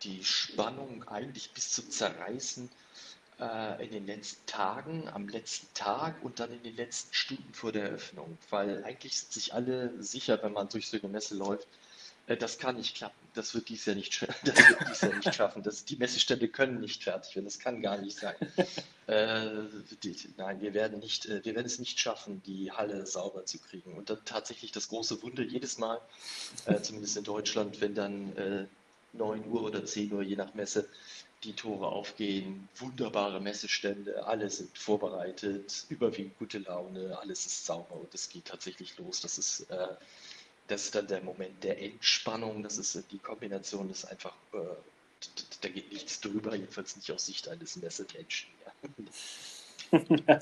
die 0.02 0.24
Spannung 0.24 1.02
eigentlich 1.08 1.52
bis 1.52 1.72
zum 1.72 1.90
Zerreißen 1.90 2.70
äh, 3.40 3.84
in 3.84 3.92
den 3.92 4.06
letzten 4.06 4.46
Tagen, 4.46 5.08
am 5.08 5.28
letzten 5.28 5.72
Tag 5.74 6.22
und 6.24 6.40
dann 6.40 6.52
in 6.52 6.62
den 6.62 6.76
letzten 6.76 7.14
Stunden 7.14 7.54
vor 7.54 7.72
der 7.72 7.84
Eröffnung, 7.84 8.38
weil 8.50 8.84
eigentlich 8.84 9.18
sind 9.18 9.32
sich 9.32 9.54
alle 9.54 9.92
sicher, 10.02 10.42
wenn 10.42 10.52
man 10.52 10.68
durch 10.68 10.88
so 10.88 10.98
eine 10.98 11.08
Messe 11.08 11.36
läuft, 11.36 11.68
Äh, 12.28 12.36
das 12.36 12.58
kann 12.58 12.76
nicht 12.76 12.96
klappen. 12.96 13.16
Das 13.34 13.54
wird 13.54 13.68
dies 13.68 13.86
Jahr 13.86 13.96
nicht, 13.96 14.22
das 14.44 14.56
wird 14.56 14.80
dies 14.88 15.00
Jahr 15.00 15.14
nicht 15.14 15.34
schaffen. 15.34 15.62
Das, 15.62 15.84
die 15.84 15.96
Messestände 15.96 16.48
können 16.48 16.80
nicht 16.80 17.02
fertig 17.04 17.34
werden. 17.34 17.46
Das 17.46 17.58
kann 17.58 17.82
gar 17.82 17.98
nicht 17.98 18.18
sein. 18.18 18.36
äh, 19.06 19.64
die, 20.02 20.16
nein, 20.36 20.60
wir 20.60 20.74
werden, 20.74 21.00
nicht, 21.00 21.26
äh, 21.26 21.44
wir 21.44 21.54
werden 21.54 21.66
es 21.66 21.78
nicht 21.78 21.98
schaffen, 21.98 22.42
die 22.44 22.70
Halle 22.70 23.06
sauber 23.06 23.44
zu 23.46 23.58
kriegen. 23.58 23.94
Und 23.94 24.10
dann 24.10 24.24
tatsächlich 24.24 24.72
das 24.72 24.88
große 24.88 25.22
Wunder 25.22 25.42
jedes 25.42 25.78
Mal, 25.78 26.00
äh, 26.66 26.80
zumindest 26.80 27.16
in 27.16 27.24
Deutschland, 27.24 27.80
wenn 27.80 27.94
dann 27.94 28.36
äh, 28.36 28.66
9 29.14 29.46
Uhr 29.48 29.62
oder 29.62 29.84
10 29.84 30.12
Uhr, 30.12 30.22
je 30.22 30.36
nach 30.36 30.54
Messe, 30.54 30.88
die 31.44 31.54
Tore 31.54 31.86
aufgehen, 31.86 32.68
wunderbare 32.76 33.40
Messestände, 33.40 34.26
alle 34.26 34.50
sind 34.50 34.76
vorbereitet, 34.76 35.86
überwiegend 35.88 36.38
gute 36.38 36.58
Laune, 36.58 37.18
alles 37.20 37.46
ist 37.46 37.64
sauber 37.66 37.94
und 37.94 38.12
es 38.14 38.28
geht 38.28 38.46
tatsächlich 38.46 38.98
los. 38.98 39.20
Das 39.20 39.38
ist 39.38 39.60
äh, 39.70 39.88
das 40.68 40.84
ist 40.84 40.94
dann 40.94 41.06
der 41.06 41.22
Moment 41.22 41.64
der 41.64 41.82
Entspannung, 41.82 42.62
das 42.62 42.78
ist 42.78 43.02
die 43.10 43.18
Kombination, 43.18 43.90
ist 43.90 44.04
einfach, 44.04 44.34
äh, 44.52 44.58
da 45.62 45.68
geht 45.68 45.90
nichts 45.90 46.20
drüber, 46.20 46.54
jedenfalls 46.54 46.94
nicht 46.96 47.10
aus 47.10 47.26
Sicht 47.26 47.48
eines 47.48 47.76
Messemenschen. 47.76 48.50
Ja. 49.90 49.98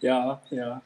ja, 0.00 0.42
ja. 0.50 0.82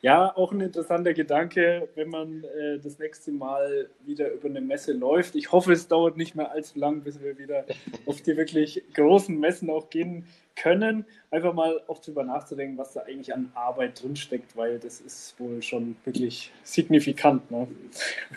Ja, 0.00 0.36
auch 0.36 0.52
ein 0.52 0.60
interessanter 0.60 1.12
Gedanke, 1.12 1.88
wenn 1.96 2.08
man 2.08 2.44
äh, 2.44 2.78
das 2.78 3.00
nächste 3.00 3.32
Mal 3.32 3.90
wieder 4.04 4.30
über 4.30 4.48
eine 4.48 4.60
Messe 4.60 4.92
läuft. 4.92 5.34
Ich 5.34 5.50
hoffe, 5.50 5.72
es 5.72 5.88
dauert 5.88 6.16
nicht 6.16 6.36
mehr 6.36 6.52
allzu 6.52 6.78
lang, 6.78 7.02
bis 7.02 7.20
wir 7.20 7.36
wieder 7.36 7.64
auf 8.06 8.22
die 8.22 8.36
wirklich 8.36 8.84
großen 8.94 9.38
Messen 9.38 9.70
auch 9.70 9.90
gehen 9.90 10.24
können. 10.54 11.04
Einfach 11.32 11.52
mal 11.52 11.80
auch 11.88 11.98
darüber 11.98 12.22
nachzudenken, 12.22 12.78
was 12.78 12.92
da 12.92 13.00
eigentlich 13.00 13.34
an 13.34 13.50
Arbeit 13.54 14.00
drinsteckt, 14.00 14.56
weil 14.56 14.78
das 14.78 15.00
ist 15.00 15.38
wohl 15.40 15.62
schon 15.62 15.96
wirklich 16.04 16.52
signifikant. 16.62 17.50
Ne? 17.50 17.66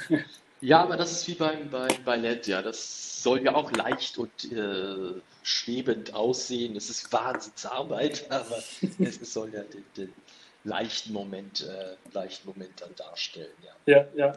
Ja, 0.63 0.83
aber 0.83 0.95
das 0.95 1.11
ist 1.11 1.27
wie 1.27 1.33
beim, 1.33 1.71
beim 1.71 1.89
Ballett, 2.05 2.45
ja. 2.45 2.61
Das 2.61 3.23
soll 3.23 3.41
ja 3.41 3.55
auch 3.55 3.71
leicht 3.71 4.19
und 4.19 4.51
äh, 4.51 5.19
schwebend 5.41 6.13
aussehen. 6.13 6.75
Es 6.75 6.91
ist 6.91 7.11
Wahnsinnsarbeit, 7.11 8.27
aber 8.29 8.57
es 8.99 9.33
soll 9.33 9.51
ja 9.53 9.63
den, 9.63 9.83
den 9.97 10.13
leichten 10.63 11.13
Moment, 11.13 11.67
äh, 11.67 11.95
leichten 12.13 12.47
Moment 12.47 12.81
dann 12.81 12.95
darstellen. 12.95 13.51
Ja. 13.85 13.97
ja, 13.97 14.07
ja. 14.15 14.33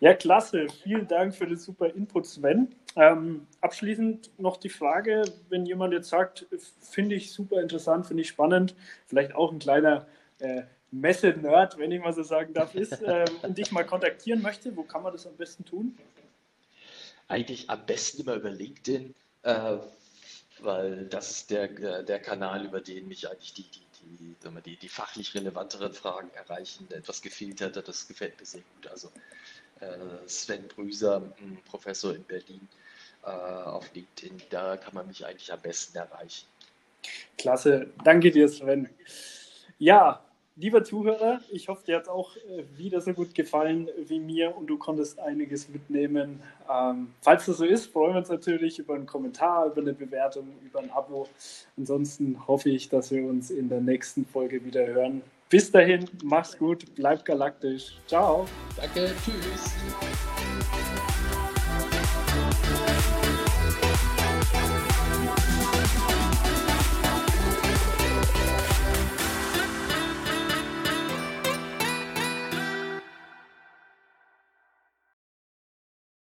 Ja, 0.00 0.14
klasse. 0.14 0.66
Vielen 0.82 1.06
Dank 1.06 1.34
für 1.34 1.46
den 1.46 1.56
super 1.56 1.94
Input, 1.94 2.26
Sven. 2.26 2.74
Ähm, 2.96 3.46
abschließend 3.60 4.38
noch 4.38 4.56
die 4.56 4.68
Frage, 4.68 5.22
wenn 5.48 5.64
jemand 5.64 5.94
jetzt 5.94 6.08
sagt, 6.08 6.46
finde 6.80 7.14
ich 7.14 7.32
super 7.32 7.60
interessant, 7.60 8.06
finde 8.06 8.22
ich 8.22 8.28
spannend, 8.28 8.74
vielleicht 9.06 9.34
auch 9.34 9.52
ein 9.52 9.60
kleiner 9.60 10.06
äh, 10.40 10.62
Messe-Nerd, 10.90 11.78
wenn 11.78 11.92
ich 11.92 12.00
mal 12.00 12.12
so 12.12 12.22
sagen 12.22 12.52
darf, 12.52 12.74
ist 12.74 13.00
äh, 13.02 13.24
und 13.42 13.56
dich 13.56 13.70
mal 13.72 13.84
kontaktieren 13.84 14.42
möchte, 14.42 14.76
wo 14.76 14.82
kann 14.82 15.02
man 15.02 15.12
das 15.12 15.26
am 15.26 15.36
besten 15.36 15.64
tun? 15.64 15.96
Eigentlich 17.28 17.70
am 17.70 17.86
besten 17.86 18.22
immer 18.22 18.34
über 18.34 18.50
LinkedIn, 18.50 19.14
äh, 19.44 19.76
weil 20.60 21.06
das 21.06 21.30
ist 21.30 21.50
der, 21.50 21.70
äh, 21.78 22.04
der 22.04 22.18
Kanal, 22.18 22.66
über 22.66 22.80
den 22.80 23.08
mich 23.08 23.30
eigentlich 23.30 23.54
die, 23.54 23.70
die 23.70 23.91
die, 24.02 24.36
die, 24.66 24.76
die 24.76 24.88
fachlich 24.88 25.34
relevanteren 25.34 25.92
Fragen 25.92 26.30
erreichen, 26.34 26.90
etwas 26.90 27.22
hat, 27.76 27.88
das 27.88 28.08
gefällt 28.08 28.38
mir 28.38 28.46
sehr 28.46 28.62
gut. 28.74 28.90
Also 28.90 29.10
äh, 29.80 30.26
Sven 30.26 30.66
Brüser, 30.68 31.32
Professor 31.64 32.14
in 32.14 32.24
Berlin, 32.24 32.68
äh, 33.24 33.28
auf 33.28 33.92
LinkedIn, 33.94 34.42
da 34.50 34.76
kann 34.76 34.94
man 34.94 35.06
mich 35.06 35.24
eigentlich 35.24 35.52
am 35.52 35.60
besten 35.60 35.96
erreichen. 35.98 36.46
Klasse, 37.36 37.92
danke 38.04 38.30
dir, 38.30 38.48
Sven. 38.48 38.88
Ja, 39.78 40.24
Lieber 40.56 40.84
Zuhörer, 40.84 41.40
ich 41.50 41.68
hoffe, 41.68 41.86
dir 41.86 41.96
hat 41.96 42.02
es 42.02 42.08
auch 42.08 42.36
äh, 42.36 42.64
wieder 42.76 43.00
so 43.00 43.14
gut 43.14 43.34
gefallen 43.34 43.88
wie 44.06 44.20
mir 44.20 44.54
und 44.54 44.66
du 44.66 44.76
konntest 44.76 45.18
einiges 45.18 45.70
mitnehmen. 45.70 46.42
Ähm, 46.70 47.08
falls 47.22 47.46
das 47.46 47.56
so 47.56 47.64
ist, 47.64 47.86
freuen 47.86 48.14
wir 48.14 48.18
uns 48.18 48.28
natürlich 48.28 48.78
über 48.78 48.94
einen 48.94 49.06
Kommentar, 49.06 49.66
über 49.66 49.80
eine 49.80 49.94
Bewertung, 49.94 50.48
über 50.62 50.80
ein 50.80 50.90
Abo. 50.90 51.26
Ansonsten 51.78 52.46
hoffe 52.46 52.68
ich, 52.68 52.90
dass 52.90 53.10
wir 53.10 53.24
uns 53.24 53.50
in 53.50 53.70
der 53.70 53.80
nächsten 53.80 54.26
Folge 54.26 54.62
wieder 54.62 54.86
hören. 54.86 55.22
Bis 55.48 55.70
dahin, 55.70 56.04
mach's 56.22 56.58
gut, 56.58 56.84
bleib 56.96 57.24
galaktisch. 57.24 57.98
Ciao. 58.06 58.46
Danke, 58.76 59.10
tschüss. 59.24 60.31